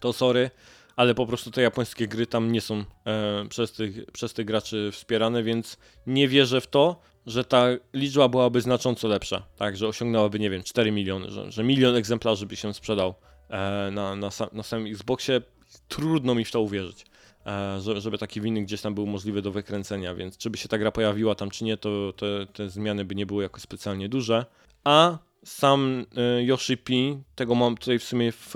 [0.00, 0.50] to sorry,
[0.96, 4.90] ale po prostu te japońskie gry tam nie są e, przez, tych, przez tych graczy
[4.92, 10.38] wspierane, więc nie wierzę w to, że ta liczba byłaby znacząco lepsza, tak, że osiągnęłaby,
[10.38, 13.14] nie wiem, 4 miliony, że, że milion egzemplarzy by się sprzedał
[13.50, 15.40] E, na, na, na samym Xboxie,
[15.88, 17.06] trudno mi w to uwierzyć.
[17.46, 20.78] E, żeby taki winny gdzieś tam był możliwy do wykręcenia, więc czy by się ta
[20.78, 24.46] gra pojawiła tam czy nie, to te, te zmiany by nie były jakoś specjalnie duże.
[24.84, 26.92] A sam e, Yoshi P,
[27.34, 28.54] tego mam tutaj w sumie w,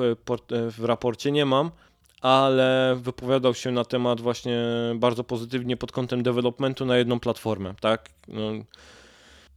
[0.71, 1.71] w raporcie nie mam,
[2.21, 4.59] ale wypowiadał się na temat właśnie
[4.95, 8.11] bardzo pozytywnie pod kątem developmentu na jedną platformę, tak?
[8.29, 8.41] No,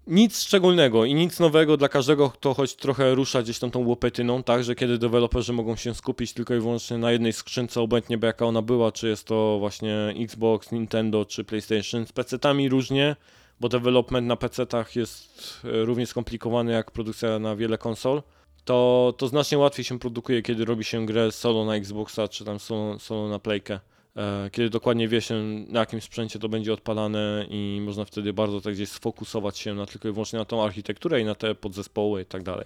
[0.08, 4.43] nic szczególnego i nic nowego dla każdego, kto choć trochę rusza gdzieś tam tą łopytyną,
[4.43, 8.45] tak, że kiedy deweloperzy mogą się skupić tylko i wyłącznie na jednej skrzynce, obojętnie jaka
[8.45, 13.16] ona była, czy jest to właśnie Xbox, Nintendo, czy PlayStation, z PC-tami różnie,
[13.60, 18.22] bo development na PC-tach jest e, równie skomplikowany jak produkcja na wiele konsol,
[18.66, 22.60] to, to znacznie łatwiej się produkuje, kiedy robi się grę solo na Xboxa, czy tam
[22.60, 23.80] solo, solo na Playkę.
[24.18, 25.36] E, kiedy dokładnie wie się
[25.68, 29.86] na jakim sprzęcie to będzie odpalane i można wtedy bardzo tak gdzieś sfokusować się na
[29.86, 32.65] tylko i wyłącznie na tą architekturę i na te podzespoły i tak dalej.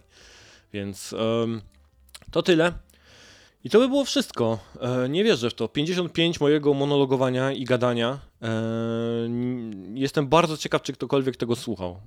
[0.73, 1.15] Więc
[2.31, 2.73] to tyle.
[3.63, 4.59] I to by było wszystko.
[4.81, 5.67] E, nie wierzę w to.
[5.67, 8.19] 55 mojego monologowania i gadania.
[8.41, 8.49] E,
[9.93, 11.99] jestem bardzo ciekaw, czy ktokolwiek tego słuchał.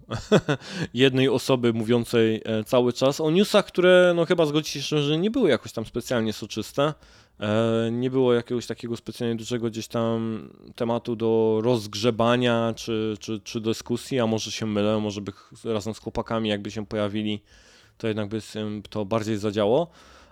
[0.94, 5.50] Jednej osoby mówiącej cały czas o newsach, które no chyba zgodzicie się, że nie były
[5.50, 6.94] jakoś tam specjalnie soczyste.
[7.40, 13.60] E, nie było jakiegoś takiego specjalnie dużego gdzieś tam tematu do rozgrzebania czy, czy, czy
[13.60, 15.32] dyskusji, a może się mylę, może by
[15.64, 17.42] razem z chłopakami jakby się pojawili,
[17.98, 18.40] to jednak by
[18.90, 19.90] to bardziej zadziało.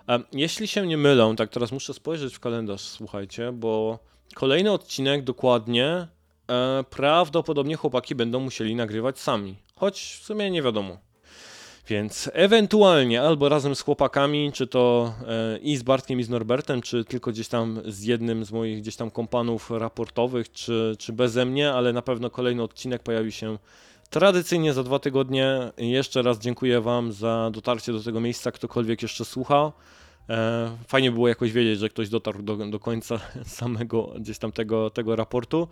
[0.09, 3.99] E, jeśli się nie mylę, tak teraz muszę spojrzeć w kalendarz, słuchajcie, bo
[4.35, 6.07] kolejny odcinek dokładnie
[6.47, 11.12] e, prawdopodobnie chłopaki będą musieli nagrywać sami, choć w sumie nie wiadomo.
[11.87, 16.81] Więc ewentualnie albo razem z chłopakami, czy to e, i z Bartkiem i z Norbertem,
[16.81, 21.45] czy tylko gdzieś tam z jednym z moich gdzieś tam kompanów raportowych, czy, czy beze
[21.45, 23.57] mnie, ale na pewno kolejny odcinek pojawi się
[24.09, 25.71] tradycyjnie za dwa tygodnie.
[25.77, 29.71] Jeszcze raz dziękuję Wam za dotarcie do tego miejsca, ktokolwiek jeszcze słuchał.
[30.29, 34.89] E, fajnie było jakoś wiedzieć, że ktoś dotarł do, do końca samego gdzieś tam tego,
[34.89, 35.67] tego raportu.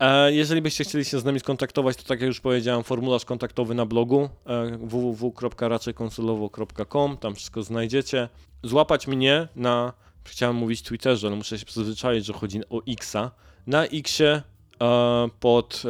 [0.00, 3.74] E, jeżeli byście chcieli się z nami skontaktować, to tak jak już powiedziałem, formularz kontaktowy
[3.74, 8.28] na blogu e, www.raczejkonsolowo.com, tam wszystko znajdziecie.
[8.62, 9.92] Złapać mnie na,
[10.24, 13.30] chciałem mówić Twitterze, ale muszę się przyzwyczaić, że chodzi o Xa.
[13.66, 14.42] Na Xie e,
[15.40, 15.82] pod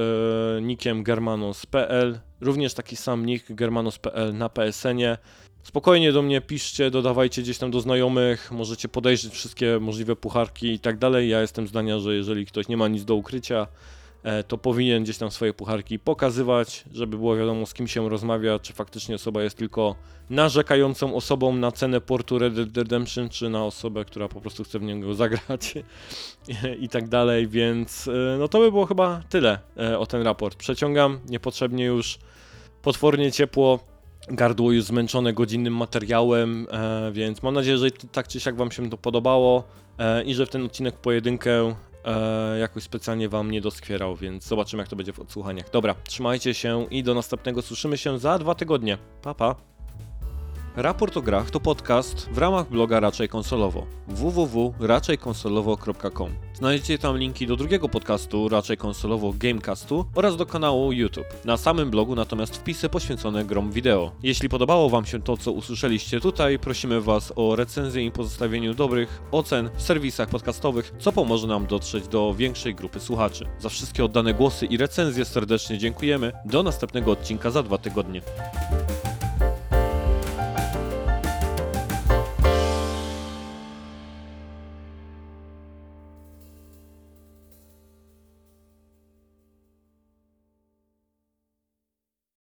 [0.63, 5.19] nickiem germanos.pl, również taki sam nick germanos.pl na PSN-ie.
[5.63, 10.79] Spokojnie do mnie piszcie, dodawajcie gdzieś tam do znajomych, możecie podejrzeć wszystkie możliwe pucharki i
[10.79, 11.29] tak dalej.
[11.29, 13.67] Ja jestem zdania, że jeżeli ktoś nie ma nic do ukrycia,
[14.49, 18.73] to powinien gdzieś tam swoje pucharki pokazywać, żeby było wiadomo z kim się rozmawia, czy
[18.73, 19.97] faktycznie osoba jest tylko
[20.31, 24.79] narzekającą osobą na cenę portu Red Dead Redemption, czy na osobę, która po prostu chce
[24.79, 25.75] w niego zagrać
[26.81, 30.57] i tak dalej, więc e, no to by było chyba tyle e, o ten raport.
[30.57, 32.19] Przeciągam niepotrzebnie już
[32.83, 33.81] potwornie ciepło,
[34.29, 36.67] gardło już zmęczone godzinnym materiałem,
[37.13, 39.65] więc mam nadzieję, że tak czy siak Wam się to podobało
[40.27, 41.75] i że w ten odcinek pojedynkę
[42.05, 45.71] e, jakoś specjalnie wam nie doskwierał, więc zobaczymy jak to będzie w odsłuchaniach.
[45.71, 48.99] Dobra, trzymajcie się i do następnego słyszymy się za dwa tygodnie.
[49.23, 49.57] Pa, pa.
[50.83, 56.31] Raport o grach to podcast w ramach bloga Raczej Konsolowo www.raczejkonsolowo.com.
[56.55, 61.45] Znajdziecie tam linki do drugiego podcastu Raczej Konsolowo Gamecastu oraz do kanału YouTube.
[61.45, 64.13] Na samym blogu natomiast wpisy poświęcone grom wideo.
[64.23, 69.23] Jeśli podobało Wam się to, co usłyszeliście tutaj, prosimy Was o recenzję i pozostawieniu dobrych
[69.31, 73.47] ocen w serwisach podcastowych, co pomoże nam dotrzeć do większej grupy słuchaczy.
[73.59, 76.33] Za wszystkie oddane głosy i recenzje serdecznie dziękujemy.
[76.45, 78.23] Do następnego odcinka za dwa tygodnie.